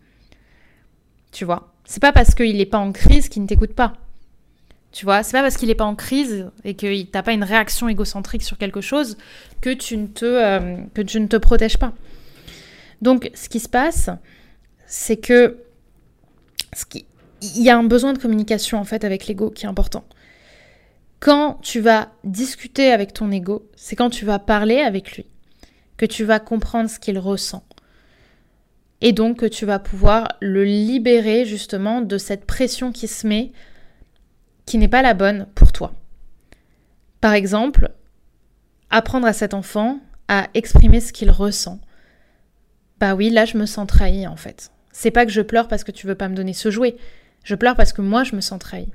Tu 1.34 1.44
vois 1.44 1.72
C'est 1.84 2.00
pas 2.00 2.12
parce 2.12 2.34
qu'il 2.36 2.56
n'est 2.56 2.64
pas 2.64 2.78
en 2.78 2.92
crise 2.92 3.28
qu'il 3.28 3.42
ne 3.42 3.48
t'écoute 3.48 3.74
pas. 3.74 3.94
Tu 4.92 5.04
vois, 5.04 5.24
c'est 5.24 5.32
pas 5.32 5.42
parce 5.42 5.56
qu'il 5.56 5.66
n'est 5.66 5.74
pas 5.74 5.84
en 5.84 5.96
crise 5.96 6.48
et 6.62 6.74
qu'il 6.74 7.10
t'a 7.10 7.24
pas 7.24 7.32
une 7.32 7.42
réaction 7.42 7.88
égocentrique 7.88 8.44
sur 8.44 8.56
quelque 8.56 8.80
chose 8.80 9.18
que 9.60 9.70
tu 9.70 9.96
ne 9.96 10.06
te, 10.06 10.24
euh, 10.24 10.76
que 10.94 11.02
tu 11.02 11.18
ne 11.18 11.26
te 11.26 11.36
protèges 11.36 11.76
pas. 11.76 11.92
Donc, 13.02 13.32
ce 13.34 13.48
qui 13.48 13.58
se 13.58 13.68
passe, 13.68 14.10
c'est 14.86 15.16
que 15.16 15.58
il 17.42 17.62
y 17.62 17.68
a 17.68 17.76
un 17.76 17.82
besoin 17.82 18.12
de 18.12 18.18
communication 18.18 18.78
en 18.78 18.84
fait 18.84 19.04
avec 19.04 19.26
l'ego 19.26 19.50
qui 19.50 19.64
est 19.64 19.68
important. 19.68 20.04
Quand 21.18 21.58
tu 21.62 21.80
vas 21.80 22.12
discuter 22.22 22.92
avec 22.92 23.12
ton 23.12 23.32
ego, 23.32 23.68
c'est 23.74 23.96
quand 23.96 24.10
tu 24.10 24.24
vas 24.24 24.38
parler 24.38 24.78
avec 24.78 25.16
lui 25.16 25.26
que 25.96 26.06
tu 26.06 26.22
vas 26.22 26.38
comprendre 26.38 26.88
ce 26.88 27.00
qu'il 27.00 27.18
ressent. 27.18 27.64
Et 29.04 29.12
donc 29.12 29.40
que 29.40 29.46
tu 29.46 29.66
vas 29.66 29.78
pouvoir 29.78 30.28
le 30.40 30.64
libérer 30.64 31.44
justement 31.44 32.00
de 32.00 32.16
cette 32.16 32.46
pression 32.46 32.90
qui 32.90 33.06
se 33.06 33.26
met 33.26 33.52
qui 34.64 34.78
n'est 34.78 34.88
pas 34.88 35.02
la 35.02 35.12
bonne 35.12 35.46
pour 35.54 35.72
toi. 35.72 35.92
Par 37.20 37.34
exemple, 37.34 37.90
apprendre 38.88 39.26
à 39.26 39.34
cet 39.34 39.52
enfant 39.52 40.00
à 40.26 40.48
exprimer 40.54 41.00
ce 41.00 41.12
qu'il 41.12 41.30
ressent. 41.30 41.80
Bah 42.98 43.14
oui, 43.14 43.28
là 43.28 43.44
je 43.44 43.58
me 43.58 43.66
sens 43.66 43.86
trahi 43.86 44.26
en 44.26 44.36
fait. 44.36 44.72
C'est 44.90 45.10
pas 45.10 45.26
que 45.26 45.32
je 45.32 45.42
pleure 45.42 45.68
parce 45.68 45.84
que 45.84 45.92
tu 45.92 46.06
veux 46.06 46.14
pas 46.14 46.30
me 46.30 46.34
donner 46.34 46.54
ce 46.54 46.70
jouet. 46.70 46.96
Je 47.42 47.56
pleure 47.56 47.76
parce 47.76 47.92
que 47.92 48.00
moi 48.00 48.24
je 48.24 48.34
me 48.34 48.40
sens 48.40 48.58
trahi. 48.58 48.88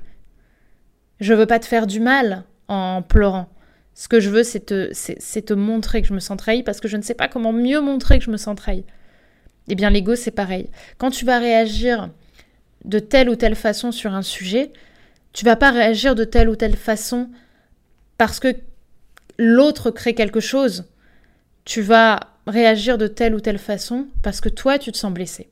Je 1.20 1.34
veux 1.34 1.46
pas 1.46 1.60
te 1.60 1.66
faire 1.66 1.86
du 1.86 2.00
mal 2.00 2.42
en 2.66 3.02
pleurant. 3.02 3.48
Ce 3.94 4.08
que 4.08 4.18
je 4.18 4.30
veux, 4.30 4.42
c'est 4.42 4.66
te, 4.66 4.88
c'est, 4.92 5.42
te 5.42 5.54
montrer 5.54 6.02
que 6.02 6.08
je 6.08 6.14
me 6.14 6.20
sens 6.20 6.36
trahi 6.36 6.64
parce 6.64 6.80
que 6.80 6.88
je 6.88 6.96
ne 6.96 7.02
sais 7.02 7.14
pas 7.14 7.28
comment 7.28 7.52
mieux 7.52 7.80
montrer 7.80 8.18
que 8.18 8.24
je 8.24 8.30
me 8.32 8.36
sens 8.36 8.56
trahi. 8.56 8.84
Eh 9.70 9.76
bien, 9.76 9.88
l'ego, 9.88 10.16
c'est 10.16 10.32
pareil. 10.32 10.68
Quand 10.98 11.12
tu 11.12 11.24
vas 11.24 11.38
réagir 11.38 12.10
de 12.84 12.98
telle 12.98 13.30
ou 13.30 13.36
telle 13.36 13.54
façon 13.54 13.92
sur 13.92 14.12
un 14.12 14.22
sujet, 14.22 14.72
tu 15.32 15.44
vas 15.44 15.54
pas 15.54 15.70
réagir 15.70 16.16
de 16.16 16.24
telle 16.24 16.48
ou 16.48 16.56
telle 16.56 16.76
façon 16.76 17.30
parce 18.18 18.40
que 18.40 18.56
l'autre 19.38 19.92
crée 19.92 20.14
quelque 20.14 20.40
chose. 20.40 20.86
Tu 21.64 21.82
vas 21.82 22.18
réagir 22.48 22.98
de 22.98 23.06
telle 23.06 23.32
ou 23.32 23.40
telle 23.40 23.58
façon 23.58 24.08
parce 24.24 24.40
que 24.40 24.48
toi, 24.48 24.76
tu 24.76 24.90
te 24.90 24.98
sens 24.98 25.12
blessé. 25.12 25.48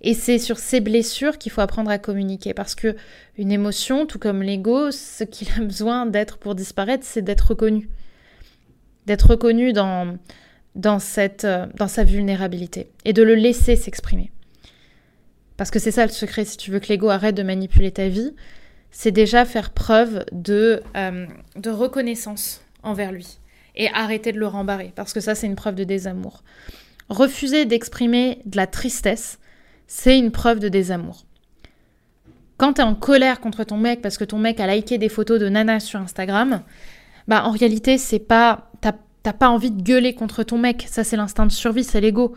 Et 0.00 0.14
c'est 0.14 0.40
sur 0.40 0.58
ces 0.58 0.80
blessures 0.80 1.38
qu'il 1.38 1.52
faut 1.52 1.60
apprendre 1.60 1.92
à 1.92 1.98
communiquer 1.98 2.54
parce 2.54 2.74
que 2.74 2.96
une 3.36 3.52
émotion, 3.52 4.04
tout 4.04 4.18
comme 4.18 4.42
l'ego, 4.42 4.90
ce 4.90 5.22
qu'il 5.22 5.46
a 5.56 5.60
besoin 5.64 6.06
d'être 6.06 6.38
pour 6.38 6.56
disparaître, 6.56 7.04
c'est 7.06 7.22
d'être 7.22 7.50
reconnu. 7.50 7.88
D'être 9.06 9.30
reconnu 9.30 9.72
dans, 9.72 10.18
dans, 10.78 10.98
cette, 10.98 11.46
dans 11.76 11.88
sa 11.88 12.04
vulnérabilité 12.04 12.90
et 13.04 13.12
de 13.12 13.22
le 13.22 13.34
laisser 13.34 13.76
s'exprimer. 13.76 14.30
Parce 15.58 15.70
que 15.70 15.78
c'est 15.78 15.90
ça 15.90 16.06
le 16.06 16.12
secret, 16.12 16.44
si 16.44 16.56
tu 16.56 16.70
veux 16.70 16.78
que 16.78 16.88
l'ego 16.88 17.10
arrête 17.10 17.34
de 17.34 17.42
manipuler 17.42 17.90
ta 17.90 18.08
vie, 18.08 18.32
c'est 18.90 19.10
déjà 19.10 19.44
faire 19.44 19.70
preuve 19.70 20.24
de, 20.32 20.80
euh, 20.96 21.26
de 21.56 21.70
reconnaissance 21.70 22.62
envers 22.82 23.12
lui 23.12 23.38
et 23.74 23.88
arrêter 23.92 24.32
de 24.32 24.38
le 24.38 24.46
rembarrer, 24.46 24.92
parce 24.94 25.12
que 25.12 25.20
ça, 25.20 25.34
c'est 25.34 25.46
une 25.46 25.56
preuve 25.56 25.74
de 25.74 25.84
désamour. 25.84 26.42
Refuser 27.08 27.64
d'exprimer 27.64 28.40
de 28.44 28.56
la 28.56 28.66
tristesse, 28.66 29.38
c'est 29.86 30.18
une 30.18 30.30
preuve 30.30 30.58
de 30.60 30.68
désamour. 30.68 31.24
Quand 32.56 32.74
tu 32.74 32.80
es 32.80 32.84
en 32.84 32.94
colère 32.94 33.40
contre 33.40 33.64
ton 33.64 33.76
mec 33.76 34.02
parce 34.02 34.18
que 34.18 34.24
ton 34.24 34.38
mec 34.38 34.58
a 34.58 34.66
liké 34.66 34.98
des 34.98 35.08
photos 35.08 35.38
de 35.38 35.48
nana 35.48 35.80
sur 35.80 36.00
Instagram, 36.00 36.62
bah 37.28 37.44
en 37.44 37.52
réalité, 37.52 37.98
c'est 37.98 38.18
pas 38.18 38.67
t'as 39.22 39.32
pas 39.32 39.48
envie 39.48 39.70
de 39.70 39.82
gueuler 39.82 40.14
contre 40.14 40.42
ton 40.42 40.58
mec, 40.58 40.86
ça 40.88 41.04
c'est 41.04 41.16
l'instinct 41.16 41.46
de 41.46 41.52
survie, 41.52 41.84
c'est 41.84 42.00
l'ego. 42.00 42.34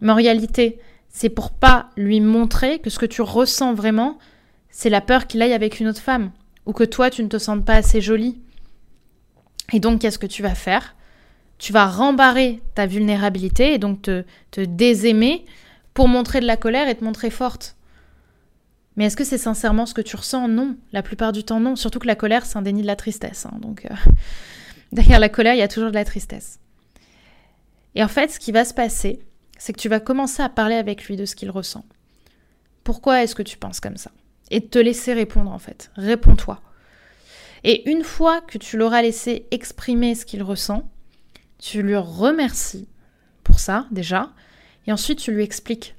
Mais 0.00 0.12
en 0.12 0.16
réalité, 0.16 0.78
c'est 1.08 1.28
pour 1.28 1.50
pas 1.50 1.90
lui 1.96 2.20
montrer 2.20 2.78
que 2.78 2.90
ce 2.90 2.98
que 2.98 3.06
tu 3.06 3.22
ressens 3.22 3.74
vraiment, 3.74 4.18
c'est 4.70 4.90
la 4.90 5.00
peur 5.00 5.26
qu'il 5.26 5.42
aille 5.42 5.52
avec 5.52 5.78
une 5.78 5.88
autre 5.88 6.00
femme 6.00 6.32
ou 6.66 6.72
que 6.72 6.84
toi 6.84 7.10
tu 7.10 7.22
ne 7.22 7.28
te 7.28 7.38
sentes 7.38 7.64
pas 7.64 7.74
assez 7.74 8.00
jolie. 8.00 8.40
Et 9.72 9.80
donc 9.80 10.00
qu'est-ce 10.00 10.18
que 10.18 10.26
tu 10.26 10.42
vas 10.42 10.54
faire? 10.54 10.96
Tu 11.58 11.72
vas 11.72 11.86
rembarrer 11.86 12.60
ta 12.74 12.86
vulnérabilité 12.86 13.74
et 13.74 13.78
donc 13.78 14.02
te, 14.02 14.24
désaimer 14.56 15.44
pour 15.94 16.08
montrer 16.08 16.40
de 16.40 16.46
la 16.46 16.56
colère 16.56 16.88
et 16.88 16.94
te 16.96 17.04
montrer 17.04 17.30
forte. 17.30 17.76
Mais 18.96 19.06
est-ce 19.06 19.16
que 19.16 19.24
c'est 19.24 19.38
sincèrement 19.38 19.86
ce 19.86 19.94
que 19.94 20.00
tu 20.00 20.16
ressens? 20.16 20.48
Non, 20.48 20.76
la 20.92 21.02
plupart 21.02 21.32
du 21.32 21.44
temps 21.44 21.60
non. 21.60 21.76
Surtout 21.76 21.98
que 21.98 22.06
la 22.06 22.16
colère, 22.16 22.44
c'est 22.44 22.58
un 22.58 22.62
déni 22.62 22.82
de 22.82 22.86
la 22.86 22.96
tristesse. 22.96 23.46
Hein. 23.46 23.56
donc 23.60 23.86
euh, 23.86 23.94
derrière 24.92 25.20
la 25.20 25.28
colère, 25.28 25.54
il 25.54 25.58
y 25.58 25.62
a 25.62 25.68
toujours 25.68 25.90
de 25.90 25.94
la 25.94 26.04
tristesse. 26.04 26.60
Et 27.94 28.02
en 28.02 28.08
fait, 28.08 28.30
ce 28.30 28.38
qui 28.38 28.52
va 28.52 28.64
se 28.64 28.74
passer, 28.74 29.20
c'est 29.58 29.72
que 29.72 29.80
tu 29.80 29.88
vas 29.88 30.00
commencer 30.00 30.42
à 30.42 30.48
parler 30.48 30.74
avec 30.76 31.04
lui 31.04 31.16
de 31.16 31.24
ce 31.24 31.36
qu'il 31.36 31.50
ressent. 31.50 31.84
Pourquoi 32.84 33.22
est-ce 33.22 33.34
que 33.34 33.42
tu 33.42 33.56
penses 33.56 33.80
comme 33.80 33.96
ça? 33.96 34.10
Et 34.50 34.66
te 34.66 34.78
laisser 34.78 35.12
répondre 35.12 35.50
en 35.50 35.58
fait. 35.58 35.90
Réponds-toi. 35.96 36.60
Et 37.64 37.88
une 37.90 38.02
fois 38.02 38.40
que 38.40 38.58
tu 38.58 38.76
l'auras 38.76 39.02
laissé 39.02 39.46
exprimer 39.50 40.14
ce 40.14 40.26
qu'il 40.26 40.42
ressent, 40.42 40.90
tu 41.58 41.82
lui 41.82 41.96
remercies 41.96 42.88
pour 43.44 43.60
ça 43.60 43.86
déjà, 43.92 44.30
et 44.86 44.92
ensuite 44.92 45.20
tu 45.20 45.32
lui 45.32 45.44
expliques 45.44 45.94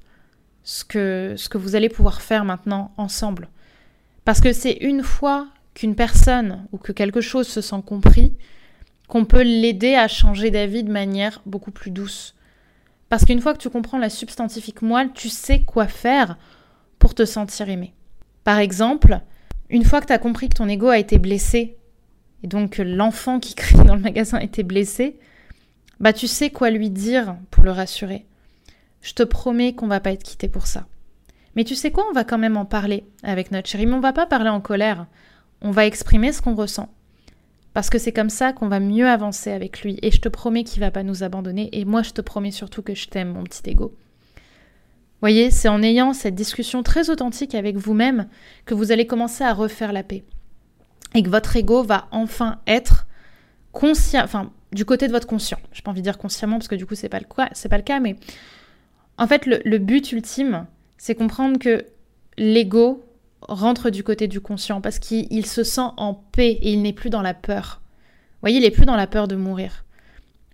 ce 0.62 0.84
que, 0.84 1.34
ce 1.36 1.48
que 1.48 1.58
vous 1.58 1.74
allez 1.74 1.88
pouvoir 1.88 2.20
faire 2.20 2.44
maintenant 2.44 2.92
ensemble. 2.96 3.48
Parce 4.24 4.40
que 4.40 4.52
c'est 4.52 4.72
une 4.80 5.02
fois 5.02 5.48
qu'une 5.72 5.94
personne 5.94 6.66
ou 6.72 6.78
que 6.78 6.92
quelque 6.92 7.20
chose 7.20 7.48
se 7.48 7.60
sent 7.60 7.82
compris 7.86 8.34
qu'on 9.08 9.24
peut 9.24 9.42
l'aider 9.42 9.94
à 9.94 10.08
changer 10.08 10.50
d'avis 10.50 10.82
de 10.82 10.92
manière 10.92 11.42
beaucoup 11.46 11.70
plus 11.70 11.90
douce. 11.90 12.34
Parce 13.08 13.24
qu'une 13.24 13.40
fois 13.40 13.52
que 13.52 13.58
tu 13.58 13.70
comprends 13.70 13.98
la 13.98 14.10
substantifique 14.10 14.82
moelle, 14.82 15.12
tu 15.12 15.28
sais 15.28 15.60
quoi 15.62 15.86
faire 15.86 16.36
pour 16.98 17.14
te 17.14 17.24
sentir 17.24 17.68
aimé. 17.68 17.94
Par 18.44 18.58
exemple, 18.58 19.20
une 19.70 19.84
fois 19.84 20.00
que 20.00 20.06
tu 20.06 20.12
as 20.12 20.18
compris 20.18 20.48
que 20.48 20.56
ton 20.56 20.68
ego 20.68 20.88
a 20.88 20.98
été 20.98 21.18
blessé, 21.18 21.76
et 22.42 22.46
donc 22.46 22.78
l'enfant 22.78 23.40
qui 23.40 23.54
crie 23.56 23.84
dans 23.84 23.94
le 23.94 24.00
magasin 24.00 24.38
a 24.38 24.42
été 24.42 24.62
blessé, 24.62 25.18
bah 26.00 26.12
tu 26.12 26.26
sais 26.26 26.50
quoi 26.50 26.70
lui 26.70 26.90
dire 26.90 27.36
pour 27.50 27.64
le 27.64 27.70
rassurer. 27.70 28.26
Je 29.00 29.12
te 29.12 29.22
promets 29.22 29.74
qu'on 29.74 29.86
va 29.86 30.00
pas 30.00 30.12
être 30.12 30.22
quitté 30.22 30.48
pour 30.48 30.66
ça. 30.66 30.86
Mais 31.56 31.64
tu 31.64 31.74
sais 31.74 31.90
quoi, 31.90 32.04
on 32.10 32.14
va 32.14 32.24
quand 32.24 32.38
même 32.38 32.56
en 32.56 32.64
parler 32.64 33.04
avec 33.22 33.50
notre 33.50 33.68
chéri, 33.68 33.86
mais 33.86 33.94
on 33.94 34.00
va 34.00 34.12
pas 34.12 34.26
parler 34.26 34.48
en 34.48 34.60
colère. 34.60 35.06
On 35.60 35.70
va 35.70 35.86
exprimer 35.86 36.32
ce 36.32 36.42
qu'on 36.42 36.54
ressent. 36.54 36.88
Parce 37.74 37.90
que 37.90 37.98
c'est 37.98 38.12
comme 38.12 38.30
ça 38.30 38.52
qu'on 38.52 38.68
va 38.68 38.80
mieux 38.80 39.08
avancer 39.08 39.50
avec 39.50 39.82
lui. 39.82 39.98
Et 40.02 40.10
je 40.10 40.20
te 40.20 40.28
promets 40.28 40.64
qu'il 40.64 40.80
va 40.80 40.90
pas 40.90 41.02
nous 41.02 41.22
abandonner. 41.22 41.68
Et 41.72 41.84
moi, 41.84 42.02
je 42.02 42.10
te 42.10 42.20
promets 42.20 42.52
surtout 42.52 42.82
que 42.82 42.94
je 42.94 43.08
t'aime, 43.08 43.32
mon 43.32 43.44
petit 43.44 43.68
ego 43.68 43.94
voyez, 45.24 45.50
c'est 45.50 45.68
en 45.68 45.82
ayant 45.82 46.12
cette 46.12 46.34
discussion 46.34 46.82
très 46.82 47.08
authentique 47.08 47.54
avec 47.54 47.78
vous-même 47.78 48.28
que 48.66 48.74
vous 48.74 48.92
allez 48.92 49.06
commencer 49.06 49.42
à 49.42 49.54
refaire 49.54 49.94
la 49.94 50.02
paix. 50.02 50.22
Et 51.14 51.22
que 51.22 51.30
votre 51.30 51.56
ego 51.56 51.82
va 51.82 52.08
enfin 52.10 52.58
être 52.66 53.06
conscient, 53.72 54.22
enfin, 54.22 54.52
du 54.72 54.84
côté 54.84 55.06
de 55.06 55.12
votre 55.12 55.26
conscient. 55.26 55.56
Je 55.72 55.78
n'ai 55.78 55.82
pas 55.82 55.92
envie 55.92 56.02
de 56.02 56.04
dire 56.04 56.18
consciemment 56.18 56.58
parce 56.58 56.68
que 56.68 56.74
du 56.74 56.84
coup, 56.84 56.94
c'est 56.94 57.08
pas 57.08 57.20
le 57.20 57.26
pas 57.26 57.76
le 57.78 57.82
cas, 57.82 58.00
mais 58.00 58.16
en 59.16 59.26
fait, 59.26 59.46
le, 59.46 59.78
but 59.78 60.12
ultime, 60.12 60.66
c'est 60.98 61.14
comprendre 61.14 61.58
que 61.58 61.86
l'ego 62.36 63.02
rentre 63.48 63.90
du 63.90 64.02
côté 64.02 64.28
du 64.28 64.40
conscient 64.40 64.80
parce 64.80 64.98
qu'il 64.98 65.46
se 65.46 65.64
sent 65.64 65.90
en 65.96 66.14
paix 66.14 66.58
et 66.62 66.72
il 66.72 66.82
n'est 66.82 66.92
plus 66.92 67.10
dans 67.10 67.22
la 67.22 67.34
peur. 67.34 67.80
Vous 67.82 68.40
voyez, 68.42 68.58
il 68.58 68.62
n'est 68.62 68.70
plus 68.70 68.86
dans 68.86 68.96
la 68.96 69.06
peur 69.06 69.28
de 69.28 69.36
mourir. 69.36 69.84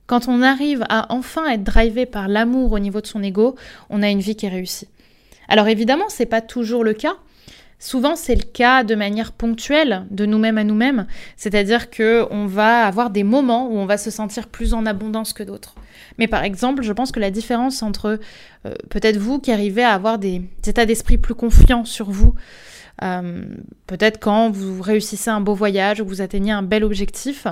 Quand 0.06 0.28
on 0.28 0.42
arrive 0.42 0.84
à 0.88 1.12
enfin 1.12 1.46
être 1.48 1.62
drivé 1.62 2.04
par 2.04 2.28
l'amour 2.28 2.72
au 2.72 2.78
niveau 2.78 3.00
de 3.00 3.06
son 3.06 3.22
ego, 3.22 3.54
on 3.90 4.02
a 4.02 4.10
une 4.10 4.20
vie 4.20 4.34
qui 4.34 4.46
est 4.46 4.50
réussie. 4.50 4.88
Alors 5.48 5.68
évidemment, 5.68 6.08
c'est 6.08 6.26
pas 6.26 6.40
toujours 6.40 6.84
le 6.84 6.94
cas. 6.94 7.16
Souvent, 7.82 8.14
c'est 8.14 8.34
le 8.34 8.42
cas 8.42 8.84
de 8.84 8.94
manière 8.94 9.32
ponctuelle, 9.32 10.04
de 10.10 10.26
nous-mêmes 10.26 10.58
à 10.58 10.64
nous-mêmes. 10.64 11.06
C'est-à-dire 11.36 11.88
que 11.88 12.26
on 12.30 12.46
va 12.46 12.86
avoir 12.86 13.08
des 13.08 13.24
moments 13.24 13.68
où 13.68 13.78
on 13.78 13.86
va 13.86 13.96
se 13.96 14.10
sentir 14.10 14.48
plus 14.48 14.74
en 14.74 14.84
abondance 14.84 15.32
que 15.32 15.42
d'autres. 15.42 15.74
Mais 16.18 16.28
par 16.28 16.44
exemple, 16.44 16.82
je 16.82 16.92
pense 16.92 17.10
que 17.10 17.20
la 17.20 17.30
différence 17.30 17.82
entre 17.82 18.20
euh, 18.66 18.74
peut-être 18.90 19.16
vous 19.16 19.38
qui 19.38 19.50
arrivez 19.50 19.82
à 19.82 19.94
avoir 19.94 20.18
des, 20.18 20.42
états 20.66 20.84
d'esprit 20.84 21.16
plus 21.16 21.34
confiants 21.34 21.86
sur 21.86 22.10
vous, 22.10 22.34
euh, 23.02 23.44
peut-être 23.86 24.20
quand 24.20 24.50
vous 24.50 24.82
réussissez 24.82 25.30
un 25.30 25.40
beau 25.40 25.54
voyage 25.54 26.00
ou 26.00 26.06
vous 26.06 26.20
atteignez 26.20 26.52
un 26.52 26.62
bel 26.62 26.84
objectif, 26.84 27.46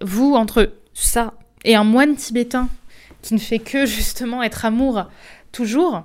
vous, 0.00 0.34
entre 0.34 0.72
ça 0.94 1.34
et 1.64 1.74
un 1.74 1.84
moine 1.84 2.16
tibétain 2.16 2.68
qui 3.22 3.34
ne 3.34 3.38
fait 3.38 3.58
que 3.58 3.86
justement 3.86 4.42
être 4.42 4.64
amour 4.64 5.04
toujours, 5.52 6.04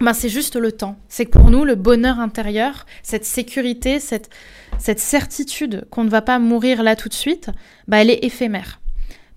ben 0.00 0.12
c'est 0.12 0.28
juste 0.28 0.56
le 0.56 0.72
temps. 0.72 0.96
C'est 1.08 1.26
que 1.26 1.30
pour 1.30 1.50
nous, 1.50 1.64
le 1.64 1.74
bonheur 1.74 2.20
intérieur, 2.20 2.86
cette 3.02 3.24
sécurité, 3.24 3.98
cette, 3.98 4.30
cette 4.78 5.00
certitude 5.00 5.86
qu'on 5.90 6.04
ne 6.04 6.10
va 6.10 6.22
pas 6.22 6.38
mourir 6.38 6.82
là 6.82 6.94
tout 6.94 7.08
de 7.08 7.14
suite, 7.14 7.50
ben 7.88 7.98
elle 7.98 8.10
est 8.10 8.24
éphémère. 8.24 8.80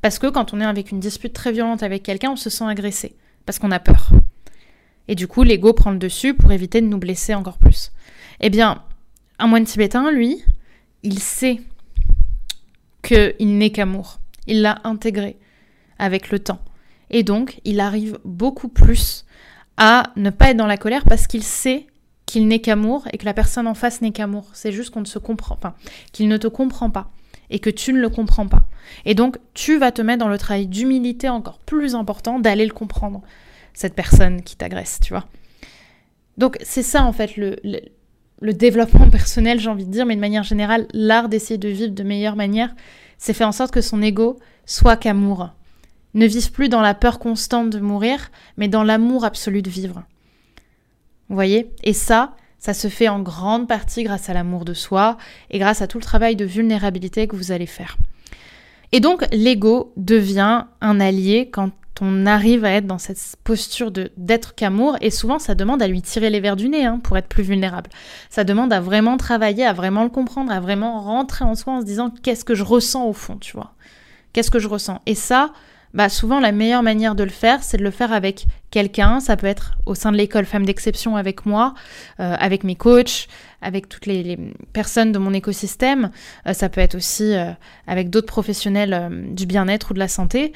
Parce 0.01 0.19
que 0.19 0.27
quand 0.27 0.53
on 0.53 0.61
est 0.61 0.65
avec 0.65 0.91
une 0.91 0.99
dispute 0.99 1.33
très 1.33 1.51
violente 1.51 1.83
avec 1.83 2.03
quelqu'un, 2.03 2.31
on 2.31 2.35
se 2.35 2.49
sent 2.49 2.65
agressé, 2.65 3.15
parce 3.45 3.59
qu'on 3.59 3.71
a 3.71 3.79
peur. 3.79 4.11
Et 5.08 5.15
du 5.15 5.27
coup, 5.27 5.43
l'ego 5.43 5.74
prend 5.74 5.91
le 5.91 5.98
dessus 5.98 6.34
pour 6.34 6.51
éviter 6.51 6.81
de 6.81 6.88
nous 6.88 6.98
blesser 6.98 7.34
encore 7.34 7.58
plus. 7.58 7.91
Eh 8.39 8.50
bien, 8.50 8.84
un 9.39 9.48
moine 9.48 9.65
tibétain, 9.65 10.12
lui, 10.12 10.43
il 11.03 11.20
sait 11.20 11.62
qu'il 13.01 13.58
n'est 13.58 13.72
qu'amour. 13.72 14.20
Il 14.48 14.62
l'a 14.62 14.79
intégré 14.84 15.38
avec 16.00 16.31
le 16.31 16.39
temps. 16.39 16.62
Et 17.10 17.24
donc, 17.24 17.60
il 17.65 17.79
arrive 17.79 18.20
beaucoup 18.24 18.70
plus 18.70 19.25
à 19.77 20.12
ne 20.15 20.29
pas 20.29 20.51
être 20.51 20.58
dans 20.58 20.67
la 20.67 20.77
colère 20.77 21.03
parce 21.05 21.27
qu'il 21.27 21.43
sait 21.43 21.88
qu'il 22.25 22.48
n'est 22.48 22.62
qu'amour 22.62 23.08
et 23.12 23.17
que 23.17 23.25
la 23.25 23.34
personne 23.34 23.67
en 23.67 23.74
face 23.74 24.01
n'est 24.01 24.12
qu'amour. 24.12 24.50
C'est 24.53 24.72
juste 24.72 24.91
qu'on 24.91 25.01
ne 25.01 25.05
se 25.05 25.20
comprend 25.20 25.55
pas, 25.55 25.75
qu'il 26.13 26.29
ne 26.29 26.38
te 26.38 26.48
comprend 26.48 26.89
pas 26.89 27.12
et 27.50 27.60
que 27.60 27.70
tu 27.70 27.91
ne 27.93 28.00
le 28.00 28.10
comprends 28.10 28.48
pas. 28.48 28.63
Et 29.05 29.13
donc, 29.13 29.38
tu 29.53 29.77
vas 29.77 29.91
te 29.91 30.01
mettre 30.01 30.20
dans 30.20 30.29
le 30.29 30.38
travail 30.38 30.67
d'humilité 30.67 31.27
encore 31.29 31.60
plus 31.60 31.96
important 31.96 32.39
d'aller 32.39 32.65
le 32.65 32.74
comprendre, 32.74 33.22
cette 33.73 33.95
personne 33.95 34.41
qui 34.41 34.55
t'agresse, 34.55 34.99
tu 35.01 35.13
vois. 35.13 35.25
Donc, 36.37 36.57
c'est 36.61 36.83
ça, 36.83 37.03
en 37.03 37.13
fait, 37.13 37.37
le, 37.37 38.53
développement 38.53 39.09
personnel, 39.11 39.59
j'ai 39.59 39.69
envie 39.69 39.85
de 39.85 39.91
dire, 39.91 40.05
mais 40.05 40.15
de 40.15 40.21
manière 40.21 40.43
générale, 40.43 40.87
l'art 40.93 41.29
d'essayer 41.29 41.57
de 41.57 41.69
vivre 41.69 41.93
de 41.93 42.03
meilleure 42.03 42.35
manière, 42.35 42.73
c'est 43.17 43.33
faire 43.33 43.47
en 43.47 43.51
sorte 43.51 43.73
que 43.73 43.81
son 43.81 44.01
ego 44.01 44.39
soit 44.65 44.97
qu'amour. 44.97 45.49
Ne 46.13 46.25
vive 46.25 46.51
plus 46.51 46.69
dans 46.69 46.81
la 46.81 46.93
peur 46.93 47.19
constante 47.19 47.69
de 47.69 47.79
mourir, 47.79 48.31
mais 48.57 48.67
dans 48.67 48.83
l'amour 48.83 49.23
absolu 49.23 49.61
de 49.61 49.69
vivre. 49.69 50.03
Vous 51.29 51.35
voyez? 51.35 51.71
Et 51.83 51.93
ça, 51.93 52.35
ça 52.59 52.73
se 52.73 52.89
fait 52.89 53.07
en 53.07 53.21
grande 53.21 53.67
partie 53.67 54.03
grâce 54.03 54.29
à 54.29 54.33
l'amour 54.33 54.65
de 54.65 54.73
soi 54.73 55.17
et 55.49 55.59
grâce 55.59 55.81
à 55.81 55.87
tout 55.87 55.97
le 55.97 56.03
travail 56.03 56.35
de 56.35 56.45
vulnérabilité 56.45 57.27
que 57.27 57.35
vous 57.35 57.51
allez 57.51 57.65
faire. 57.65 57.97
Et 58.91 58.99
donc, 58.99 59.25
l'ego 59.31 59.93
devient 59.95 60.65
un 60.81 60.99
allié 60.99 61.49
quand 61.49 61.71
on 62.00 62.25
arrive 62.25 62.63
à 62.65 62.71
être 62.71 62.88
dans 62.88 62.98
cette 62.98 63.19
posture 63.43 63.91
de 63.91 64.12
d'être 64.17 64.55
qu'amour, 64.55 64.98
et 65.01 65.10
souvent 65.10 65.39
ça 65.39 65.55
demande 65.55 65.81
à 65.81 65.88
lui 65.88 66.01
tirer 66.01 66.29
les 66.29 66.39
verres 66.39 66.55
du 66.55 66.69
nez 66.69 66.86
hein, 66.86 67.00
pour 67.03 67.17
être 67.17 67.27
plus 67.27 67.43
vulnérable. 67.43 67.89
Ça 68.29 68.43
demande 68.43 68.71
à 68.71 68.79
vraiment 68.79 69.17
travailler, 69.17 69.65
à 69.65 69.74
vraiment 69.74 70.03
le 70.03 70.10
comprendre, 70.10 70.51
à 70.51 70.60
vraiment 70.60 71.01
rentrer 71.01 71.45
en 71.45 71.55
soi 71.55 71.74
en 71.74 71.81
se 71.81 71.86
disant 71.86 72.12
qu'est-ce 72.24 72.45
que 72.45 72.55
je 72.55 72.63
ressens 72.63 73.05
au 73.05 73.13
fond, 73.13 73.38
tu 73.38 73.53
vois? 73.53 73.74
Qu'est-ce 74.33 74.51
que 74.51 74.60
je 74.60 74.67
ressens? 74.67 75.01
Et 75.05 75.15
ça, 75.15 75.51
bah 75.93 76.10
souvent 76.10 76.39
la 76.39 76.51
meilleure 76.51 76.83
manière 76.83 77.15
de 77.15 77.24
le 77.24 77.29
faire, 77.29 77.63
c'est 77.63 77.77
de 77.77 77.83
le 77.83 77.91
faire 77.91 78.13
avec 78.13 78.45
quelqu'un. 78.69 79.19
Ça 79.19 79.36
peut 79.36 79.48
être 79.48 79.75
au 79.86 79.95
sein 79.95 80.12
de 80.12 80.17
l'école 80.17 80.45
Femmes 80.45 80.65
d'exception 80.65 81.17
avec 81.17 81.45
moi, 81.45 81.74
euh, 82.19 82.36
avec 82.39 82.63
mes 82.63 82.75
coachs, 82.75 83.27
avec 83.62 83.89
toutes 83.89 84.05
les, 84.05 84.38
personnes 84.74 85.12
de 85.12 85.19
mon 85.19 85.33
écosystème. 85.33 86.12
Euh, 86.48 86.53
ça 86.53 86.69
peut 86.69 86.81
être 86.81 86.95
aussi 86.95 87.36
euh, 87.36 87.51
avec 87.88 88.10
d'autres 88.10 88.27
professionnels 88.27 89.27
du 89.33 89.45
bien-être 89.45 89.91
ou 89.91 89.93
de 89.93 90.00
la 90.00 90.07
santé. 90.07 90.53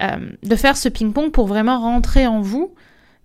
de 0.00 0.56
faire 0.56 0.76
ce 0.76 0.88
ping-pong 0.88 1.32
pour 1.32 1.46
vraiment 1.46 1.80
rentrer 1.80 2.26
en 2.26 2.40
vous 2.40 2.74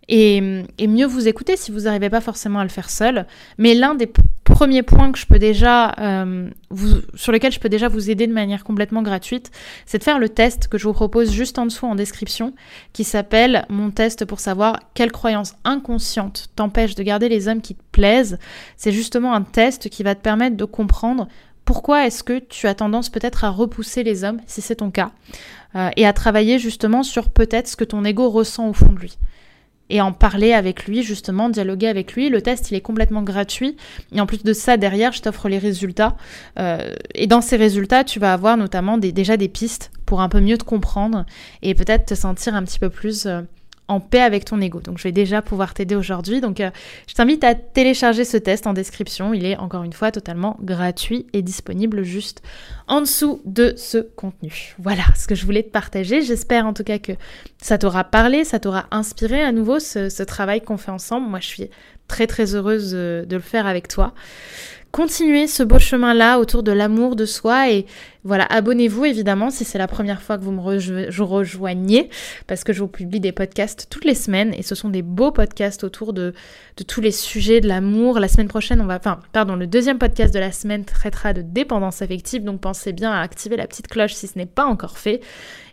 et, 0.09 0.41
mieux 0.87 1.05
vous 1.05 1.27
écouter 1.27 1.55
si 1.57 1.71
vous 1.71 1.81
n'arrivez 1.81 2.09
pas 2.09 2.21
forcément 2.21 2.59
à 2.59 2.63
le 2.63 2.69
faire 2.69 2.89
seul. 2.89 3.25
Mais 3.57 3.73
l'un 3.73 3.95
des 3.95 4.09
premiers 4.43 4.83
points 4.83 5.11
que 5.11 5.17
je 5.17 5.25
peux 5.25 5.39
déjà, 5.39 5.93
euh, 5.99 6.49
vous, 6.69 6.97
sur 7.15 7.31
lequel 7.31 7.51
je 7.51 7.59
peux 7.59 7.69
déjà 7.69 7.87
vous 7.87 8.09
aider 8.09 8.27
de 8.27 8.33
manière 8.33 8.63
complètement 8.63 9.01
gratuite, 9.01 9.51
c'est 9.85 9.99
de 9.99 10.03
faire 10.03 10.19
le 10.19 10.29
test 10.29 10.67
que 10.67 10.77
je 10.77 10.87
vous 10.87 10.93
propose 10.93 11.31
juste 11.31 11.57
en 11.57 11.65
dessous 11.65 11.85
en 11.85 11.95
description, 11.95 12.53
qui 12.91 13.03
s'appelle 13.03 13.65
mon 13.69 13.91
test 13.91 14.25
pour 14.25 14.39
savoir 14.39 14.79
quelle 14.93 15.11
croyance 15.11 15.55
inconsciente 15.63 16.49
t'empêche 16.55 16.95
de 16.95 17.03
garder 17.03 17.29
les 17.29 17.47
hommes 17.47 17.61
qui 17.61 17.75
te 17.75 17.83
plaisent. 17.91 18.37
C'est 18.77 18.91
justement 18.91 19.33
un 19.33 19.41
test 19.41 19.89
qui 19.89 20.03
va 20.03 20.15
te 20.15 20.21
permettre 20.21 20.57
de 20.57 20.65
comprendre 20.65 21.27
pourquoi 21.65 22.05
est-ce 22.05 22.23
que 22.23 22.39
tu 22.39 22.67
as 22.67 22.75
tendance 22.75 23.09
peut-être 23.09 23.45
à 23.45 23.49
repousser 23.49 24.03
les 24.03 24.25
hommes, 24.25 24.41
si 24.47 24.61
c'est 24.61 24.75
ton 24.75 24.91
cas, 24.91 25.11
euh, 25.75 25.89
et 25.95 26.05
à 26.05 26.11
travailler 26.11 26.59
justement 26.59 27.03
sur 27.03 27.29
peut-être 27.29 27.69
ce 27.69 27.77
que 27.77 27.85
ton 27.85 28.03
ego 28.03 28.29
ressent 28.29 28.67
au 28.67 28.73
fond 28.73 28.91
de 28.91 28.99
lui 28.99 29.17
et 29.93 30.01
en 30.01 30.11
parler 30.11 30.53
avec 30.53 30.85
lui, 30.87 31.03
justement, 31.03 31.49
dialoguer 31.49 31.87
avec 31.87 32.13
lui. 32.13 32.29
Le 32.29 32.41
test, 32.41 32.71
il 32.71 32.75
est 32.75 32.81
complètement 32.81 33.21
gratuit. 33.21 33.77
Et 34.11 34.19
en 34.19 34.25
plus 34.25 34.43
de 34.43 34.51
ça, 34.51 34.75
derrière, 34.75 35.11
je 35.11 35.21
t'offre 35.21 35.47
les 35.49 35.59
résultats. 35.59 36.17
Euh, 36.57 36.95
et 37.13 37.27
dans 37.27 37.41
ces 37.41 37.57
résultats, 37.57 38.03
tu 38.03 38.19
vas 38.19 38.33
avoir 38.33 38.57
notamment 38.57 38.97
déjà 38.97 39.37
des 39.37 39.49
pistes 39.49 39.91
pour 40.07 40.21
un 40.21 40.29
peu 40.29 40.39
mieux 40.39 40.57
te 40.57 40.63
comprendre 40.63 41.27
et 41.61 41.75
peut-être 41.75 42.07
te 42.07 42.15
sentir 42.15 42.55
un 42.55 42.63
petit 42.63 42.79
peu 42.79 42.89
plus... 42.89 43.27
Euh, 43.27 43.41
en 43.87 43.99
paix 43.99 44.21
avec 44.21 44.45
ton 44.45 44.61
ego. 44.61 44.79
Donc 44.79 44.97
je 44.97 45.03
vais 45.03 45.11
déjà 45.11 45.41
pouvoir 45.41 45.73
t'aider 45.73 45.95
aujourd'hui. 45.95 46.41
Donc 46.41 46.59
euh, 46.59 46.69
je 47.07 47.13
t'invite 47.13 47.43
à 47.43 47.55
télécharger 47.55 48.23
ce 48.25 48.37
test 48.37 48.67
en 48.67 48.73
description. 48.73 49.33
Il 49.33 49.45
est 49.45 49.57
encore 49.57 49.83
une 49.83 49.93
fois 49.93 50.11
totalement 50.11 50.57
gratuit 50.61 51.27
et 51.33 51.41
disponible 51.41 52.03
juste 52.03 52.41
en 52.87 53.01
dessous 53.01 53.41
de 53.45 53.73
ce 53.77 53.97
contenu. 53.97 54.75
Voilà 54.79 55.03
ce 55.15 55.27
que 55.27 55.35
je 55.35 55.45
voulais 55.45 55.63
te 55.63 55.71
partager. 55.71 56.21
J'espère 56.21 56.65
en 56.65 56.73
tout 56.73 56.83
cas 56.83 56.99
que 56.99 57.13
ça 57.61 57.77
t'aura 57.77 58.03
parlé, 58.03 58.43
ça 58.43 58.59
t'aura 58.59 58.85
inspiré 58.91 59.41
à 59.41 59.51
nouveau 59.51 59.79
ce, 59.79 60.09
ce 60.09 60.23
travail 60.23 60.61
qu'on 60.61 60.77
fait 60.77 60.91
ensemble. 60.91 61.27
Moi 61.27 61.39
je 61.39 61.47
suis 61.47 61.69
très 62.07 62.27
très 62.27 62.55
heureuse 62.55 62.91
de 62.91 63.25
le 63.29 63.39
faire 63.39 63.65
avec 63.65 63.87
toi 63.87 64.13
continuez 64.93 65.47
ce 65.47 65.63
beau 65.63 65.79
chemin-là 65.79 66.37
autour 66.37 66.61
de 66.61 66.71
l'amour 66.71 67.15
de 67.15 67.25
soi 67.25 67.71
et 67.71 67.87
voilà, 68.23 68.45
abonnez-vous 68.45 69.03
évidemment 69.05 69.49
si 69.49 69.65
c'est 69.65 69.77
la 69.77 69.87
première 69.87 70.21
fois 70.21 70.37
que 70.37 70.43
vous 70.43 70.51
me 70.51 70.61
rejoignez 70.61 72.09
parce 72.47 72.63
que 72.63 72.71
je 72.71 72.79
vous 72.79 72.87
publie 72.87 73.19
des 73.19 73.33
podcasts 73.33 73.87
toutes 73.89 74.05
les 74.05 74.15
semaines 74.15 74.53
et 74.53 74.61
ce 74.61 74.75
sont 74.75 74.89
des 74.89 75.01
beaux 75.01 75.31
podcasts 75.31 75.83
autour 75.83 76.13
de, 76.13 76.33
tous 76.87 77.01
les 77.01 77.11
sujets 77.11 77.59
de 77.59 77.67
l'amour. 77.67 78.19
La 78.19 78.29
semaine 78.29 78.47
prochaine, 78.47 78.79
on 78.79 78.85
va, 78.85 78.95
enfin, 78.95 79.19
pardon, 79.33 79.55
le 79.55 79.67
deuxième 79.67 79.97
podcast 79.97 80.33
de 80.33 80.39
la 80.39 80.53
semaine 80.53 80.85
traitera 80.85 81.33
de 81.33 81.41
dépendance 81.41 82.01
affective 82.01 82.43
donc 82.43 82.61
pensez 82.61 82.93
bien 82.93 83.11
à 83.11 83.19
activer 83.19 83.57
la 83.57 83.67
petite 83.67 83.87
cloche 83.87 84.13
si 84.13 84.27
ce 84.27 84.37
n'est 84.37 84.45
pas 84.45 84.65
encore 84.65 84.97
fait 84.97 85.21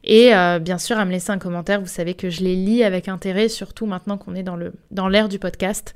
et 0.02 0.34
euh, 0.34 0.58
bien 0.58 0.78
sûr 0.78 0.98
à 0.98 1.04
me 1.04 1.10
laisser 1.10 1.30
un 1.30 1.38
commentaire. 1.38 1.80
Vous 1.80 1.86
savez 1.86 2.14
que 2.14 2.30
je 2.30 2.42
les 2.42 2.56
lis 2.56 2.82
avec 2.82 3.08
intérêt, 3.08 3.48
surtout 3.48 3.86
maintenant 3.86 4.16
qu'on 4.16 4.34
est 4.34 4.42
dans 4.42 5.08
l'ère 5.08 5.28
du 5.28 5.38
podcast. 5.38 5.94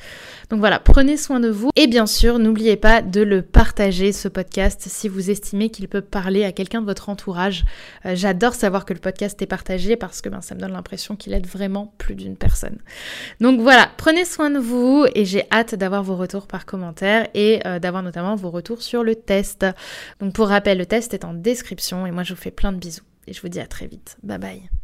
Donc 0.50 0.60
voilà, 0.60 0.78
prenez 0.78 1.16
soin 1.16 1.40
de 1.40 1.48
vous 1.48 1.70
et 1.76 1.86
bien 1.86 2.06
sûr 2.06 2.38
n'oubliez 2.38 2.76
pas 2.76 3.02
de 3.02 3.22
le 3.22 3.42
partager, 3.42 4.12
ce 4.12 4.28
podcast, 4.28 4.84
si 4.86 5.08
vous 5.08 5.30
estimez 5.30 5.70
qu'il 5.70 5.88
peut 5.88 6.02
parler 6.02 6.43
à 6.44 6.52
quelqu'un 6.52 6.80
de 6.80 6.87
votre 6.87 7.09
entourage. 7.09 7.64
Euh, 8.07 8.14
j'adore 8.14 8.54
savoir 8.54 8.85
que 8.85 8.92
le 8.92 9.00
podcast 9.00 9.40
est 9.42 9.46
partagé 9.46 9.96
parce 9.96 10.20
que 10.20 10.28
ben, 10.28 10.40
ça 10.40 10.54
me 10.54 10.61
donne 10.61 10.72
l'impression 10.72 11.16
qu'il 11.16 11.33
aide 11.33 11.46
vraiment 11.46 11.94
plus 11.98 12.14
d'une 12.14 12.37
personne. 12.37 12.78
Donc 13.40 13.61
voilà, 13.61 13.90
prenez 13.96 14.24
soin 14.24 14.50
de 14.50 14.59
vous 14.59 15.07
et 15.14 15.24
j'ai 15.24 15.44
hâte 15.52 15.74
d'avoir 15.74 16.02
vos 16.02 16.16
retours 16.16 16.46
par 16.46 16.66
commentaire 16.66 17.28
et 17.35 17.61
euh, 17.66 17.78
d'avoir 17.78 18.02
notamment 18.02 18.37
vos 18.37 18.50
retours 18.50 18.83
sur 18.83 19.02
le 19.02 19.14
test. 19.14 19.66
Donc 20.20 20.35
pour 20.35 20.48
rappel, 20.48 20.78
le 20.78 20.87
test 20.87 21.14
est 21.14 21.24
en 21.24 21.35
description 21.35 22.07
et 22.07 22.11
moi 22.11 22.22
je 22.22 22.35
vous 22.35 22.40
fais 22.40 22.50
plein 22.50 22.72
de 22.72 22.78
bisous 22.78 23.04
et 23.26 23.33
je 23.33 23.40
vous 23.40 23.48
dis 23.48 23.61
à 23.61 23.66
très 23.66 23.87
vite. 23.87 24.16
Bye 24.22 24.38
bye. 24.38 24.84